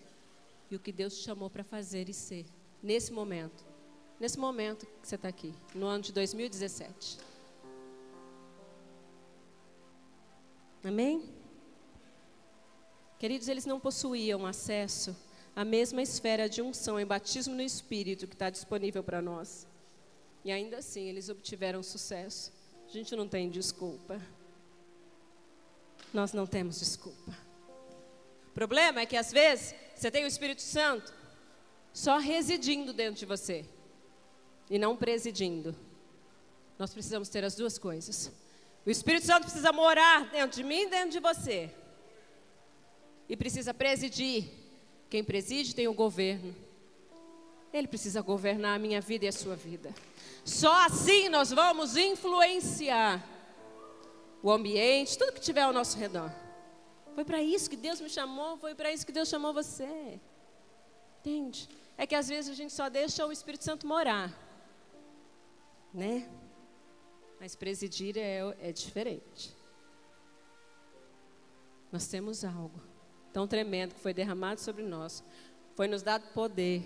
e 0.70 0.76
o 0.76 0.78
que 0.78 0.92
Deus 0.92 1.16
te 1.16 1.24
chamou 1.24 1.48
para 1.48 1.64
fazer 1.64 2.11
e 2.11 2.12
ser 2.12 2.44
nesse 2.82 3.14
momento. 3.14 3.69
Nesse 4.20 4.38
momento 4.38 4.84
que 4.84 5.08
você 5.08 5.14
está 5.14 5.28
aqui, 5.28 5.54
no 5.74 5.86
ano 5.86 6.02
de 6.02 6.12
2017. 6.12 7.18
Amém? 10.84 11.24
Queridos, 13.18 13.48
eles 13.48 13.64
não 13.64 13.80
possuíam 13.80 14.44
acesso 14.44 15.16
à 15.56 15.64
mesma 15.64 16.02
esfera 16.02 16.50
de 16.50 16.60
unção 16.60 17.00
e 17.00 17.04
batismo 17.04 17.54
no 17.54 17.62
Espírito 17.62 18.26
que 18.26 18.34
está 18.34 18.50
disponível 18.50 19.02
para 19.02 19.22
nós. 19.22 19.66
E 20.44 20.52
ainda 20.52 20.78
assim, 20.78 21.08
eles 21.08 21.30
obtiveram 21.30 21.82
sucesso. 21.82 22.52
A 22.86 22.92
gente 22.92 23.16
não 23.16 23.26
tem 23.26 23.48
desculpa. 23.48 24.20
Nós 26.12 26.34
não 26.34 26.46
temos 26.46 26.78
desculpa. 26.78 27.34
O 28.48 28.52
problema 28.52 29.00
é 29.00 29.06
que 29.06 29.16
às 29.16 29.32
vezes 29.32 29.74
você 29.94 30.10
tem 30.10 30.24
o 30.24 30.28
Espírito 30.28 30.60
Santo 30.60 31.10
só 31.90 32.18
residindo 32.18 32.92
dentro 32.92 33.18
de 33.18 33.24
você 33.24 33.64
e 34.70 34.78
não 34.78 34.96
presidindo. 34.96 35.74
Nós 36.78 36.92
precisamos 36.92 37.28
ter 37.28 37.44
as 37.44 37.56
duas 37.56 37.76
coisas. 37.76 38.32
O 38.86 38.90
Espírito 38.90 39.26
Santo 39.26 39.42
precisa 39.42 39.72
morar 39.72 40.30
dentro 40.30 40.56
de 40.56 40.64
mim 40.64 40.88
dentro 40.88 41.10
de 41.10 41.20
você. 41.20 41.70
E 43.28 43.36
precisa 43.36 43.74
presidir. 43.74 44.48
Quem 45.10 45.24
preside 45.24 45.74
tem 45.74 45.88
o 45.88 45.92
governo. 45.92 46.54
Ele 47.72 47.86
precisa 47.86 48.22
governar 48.22 48.76
a 48.76 48.78
minha 48.78 49.00
vida 49.00 49.24
e 49.24 49.28
a 49.28 49.32
sua 49.32 49.56
vida. 49.56 49.92
Só 50.44 50.86
assim 50.86 51.28
nós 51.28 51.50
vamos 51.50 51.96
influenciar 51.96 53.24
o 54.42 54.50
ambiente, 54.50 55.18
tudo 55.18 55.32
que 55.32 55.40
tiver 55.40 55.62
ao 55.62 55.72
nosso 55.72 55.98
redor. 55.98 56.32
Foi 57.14 57.24
para 57.24 57.42
isso 57.42 57.68
que 57.68 57.76
Deus 57.76 58.00
me 58.00 58.08
chamou, 58.08 58.56
foi 58.56 58.74
para 58.74 58.90
isso 58.90 59.04
que 59.04 59.12
Deus 59.12 59.28
chamou 59.28 59.52
você. 59.52 60.18
Entende? 61.20 61.68
É 61.98 62.06
que 62.06 62.14
às 62.14 62.28
vezes 62.28 62.50
a 62.50 62.54
gente 62.54 62.72
só 62.72 62.88
deixa 62.88 63.26
o 63.26 63.30
Espírito 63.30 63.64
Santo 63.64 63.86
morar. 63.86 64.32
Né? 65.93 66.30
Mas 67.41 67.57
presidir 67.57 68.16
é, 68.16 68.38
é 68.61 68.72
diferente. 68.72 69.57
Nós 71.91 72.07
temos 72.07 72.45
algo 72.45 72.80
tão 73.32 73.47
tremendo 73.47 73.95
que 73.95 74.01
foi 74.01 74.14
derramado 74.14 74.61
sobre 74.61 74.82
nós. 74.82 75.24
Foi 75.74 75.88
nos 75.88 76.03
dado 76.03 76.32
poder 76.32 76.84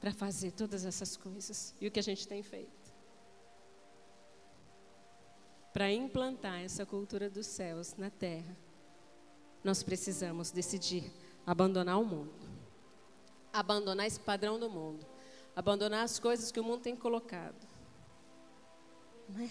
para 0.00 0.12
fazer 0.12 0.52
todas 0.52 0.84
essas 0.84 1.16
coisas. 1.16 1.74
E 1.80 1.86
o 1.86 1.90
que 1.90 1.98
a 1.98 2.02
gente 2.02 2.26
tem 2.28 2.42
feito? 2.42 2.92
Para 5.72 5.90
implantar 5.90 6.60
essa 6.60 6.86
cultura 6.86 7.28
dos 7.28 7.46
céus 7.46 7.96
na 7.96 8.08
terra, 8.08 8.56
nós 9.62 9.82
precisamos 9.82 10.50
decidir 10.50 11.10
abandonar 11.44 11.98
o 11.98 12.04
mundo. 12.04 12.32
Abandonar 13.52 14.06
esse 14.06 14.20
padrão 14.20 14.58
do 14.58 14.70
mundo. 14.70 15.04
Abandonar 15.56 16.04
as 16.04 16.18
coisas 16.18 16.50
que 16.50 16.60
o 16.60 16.64
mundo 16.64 16.80
tem 16.80 16.96
colocado. 16.96 17.66
Não 19.28 19.44
é? 19.44 19.50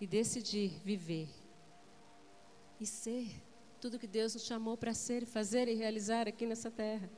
E 0.00 0.06
decidir 0.06 0.80
viver 0.84 1.28
e 2.80 2.86
ser 2.86 3.28
tudo 3.80 3.98
que 3.98 4.06
Deus 4.06 4.34
nos 4.34 4.44
chamou 4.44 4.76
para 4.76 4.92
ser, 4.92 5.24
fazer 5.24 5.68
e 5.68 5.74
realizar 5.74 6.26
aqui 6.26 6.46
nessa 6.46 6.70
terra. 6.70 7.08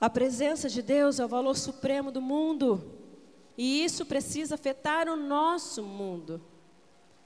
A 0.00 0.08
presença 0.08 0.68
de 0.68 0.80
Deus 0.80 1.18
é 1.18 1.24
o 1.24 1.28
valor 1.28 1.56
supremo 1.56 2.12
do 2.12 2.20
mundo. 2.20 2.98
E 3.56 3.82
isso 3.82 4.06
precisa 4.06 4.54
afetar 4.54 5.08
o 5.08 5.16
nosso 5.16 5.82
mundo. 5.82 6.40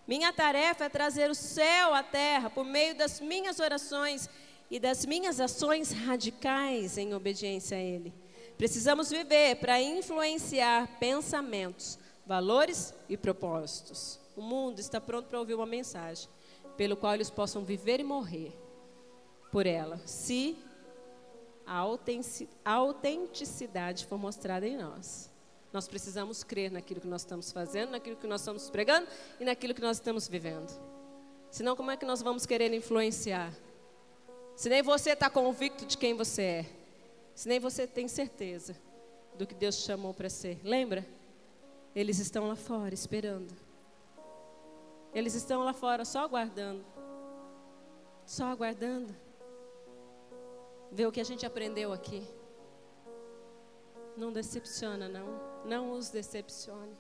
Minha 0.07 0.33
tarefa 0.33 0.85
é 0.85 0.89
trazer 0.89 1.31
o 1.31 1.35
céu 1.35 1.95
à 1.95 2.03
terra 2.03 2.49
por 2.49 2.65
meio 2.65 2.97
das 2.97 3.21
minhas 3.21 3.61
orações 3.61 4.29
e 4.71 4.81
das 4.81 5.05
minhas 5.05 5.39
ações 5.39 5.93
radicais 5.93 6.97
em 6.97 7.13
obediência 7.13 7.77
a 7.77 7.81
Ele. 7.81 8.15
Precisamos 8.57 9.11
viver 9.11 9.57
para 9.57 9.81
influenciar 9.81 10.99
pensamentos, 10.99 11.99
valores 12.27 12.95
e 13.09 13.17
propósitos. 13.17 14.21
O 14.37 14.43
mundo 14.43 14.79
está 14.79 15.01
pronto 15.01 15.27
para 15.27 15.39
ouvir 15.39 15.55
uma 15.55 15.67
mensagem 15.67 16.29
pelo 16.77 16.97
qual 16.97 17.15
eles 17.15 17.31
possam 17.31 17.65
viver 17.65 18.01
e 18.01 18.05
morrer 18.05 18.53
por 19.51 19.67
ela, 19.67 19.99
se 20.07 20.57
a 21.67 21.77
autenticidade 22.65 24.07
for 24.07 24.19
mostrada 24.19 24.67
em 24.67 24.77
nós. 24.77 25.31
Nós 25.73 25.89
precisamos 25.89 26.43
crer 26.45 26.71
naquilo 26.71 27.01
que 27.01 27.07
nós 27.07 27.23
estamos 27.23 27.51
fazendo, 27.53 27.91
naquilo 27.91 28.17
que 28.17 28.27
nós 28.27 28.41
estamos 28.41 28.69
pregando 28.69 29.07
e 29.41 29.45
naquilo 29.45 29.75
que 29.75 29.81
nós 29.81 29.97
estamos 29.97 30.29
vivendo. 30.29 30.71
Senão, 31.51 31.77
como 31.77 31.91
é 31.91 31.97
que 31.97 32.05
nós 32.05 32.23
vamos 32.23 32.47
querer 32.47 32.73
influenciar? 32.73 33.53
Se 34.57 34.69
nem 34.69 34.83
você 34.83 35.11
está 35.11 35.31
convicto 35.31 35.87
de 35.87 35.97
quem 35.97 36.15
você 36.15 36.43
é, 36.43 36.67
se 37.35 37.49
nem 37.49 37.59
você 37.59 37.87
tem 37.87 38.09
certeza 38.09 38.77
do 39.37 39.47
que 39.47 39.55
Deus 39.55 39.77
chamou 39.77 40.13
para 40.13 40.29
ser. 40.29 40.61
Lembra? 40.63 41.07
Eles 41.95 42.19
estão 42.19 42.49
lá 42.49 42.57
fora 42.57 42.95
esperando. 42.95 43.55
Eles 45.15 45.35
estão 45.35 45.63
lá 45.63 45.73
fora 45.73 46.05
só 46.05 46.21
aguardando. 46.21 46.85
Só 48.25 48.47
aguardando 48.47 49.15
ver 50.91 51.07
o 51.07 51.13
que 51.13 51.21
a 51.21 51.25
gente 51.25 51.47
aprendeu 51.47 51.93
aqui. 51.93 52.27
Não 54.17 54.33
decepciona, 54.33 55.09
não. 55.09 55.41
Não 55.65 55.93
os 55.93 56.11
decepcione. 56.11 56.97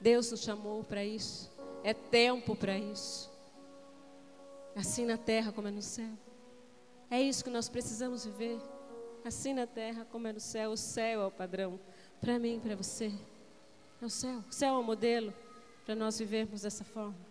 Deus 0.00 0.30
nos 0.30 0.40
chamou 0.40 0.84
para 0.84 1.04
isso. 1.04 1.50
É 1.82 1.92
tempo 1.92 2.54
para 2.54 2.78
isso. 2.78 3.30
Assim 4.76 5.04
na 5.04 5.18
terra 5.18 5.52
como 5.52 5.68
é 5.68 5.70
no 5.70 5.82
céu. 5.82 6.12
É 7.10 7.20
isso 7.20 7.42
que 7.42 7.50
nós 7.50 7.68
precisamos 7.68 8.24
viver. 8.24 8.60
Assim 9.24 9.52
na 9.52 9.66
terra 9.66 10.06
como 10.10 10.26
é 10.26 10.32
no 10.32 10.40
céu. 10.40 10.70
O 10.70 10.76
céu 10.76 11.22
é 11.22 11.26
o 11.26 11.30
padrão. 11.30 11.78
Para 12.20 12.38
mim 12.38 12.60
para 12.60 12.74
você. 12.74 13.12
É 14.00 14.04
o 14.04 14.10
céu. 14.10 14.42
O 14.48 14.52
céu 14.52 14.74
é 14.74 14.78
o 14.78 14.82
modelo 14.82 15.32
para 15.84 15.94
nós 15.94 16.18
vivermos 16.18 16.62
dessa 16.62 16.84
forma. 16.84 17.29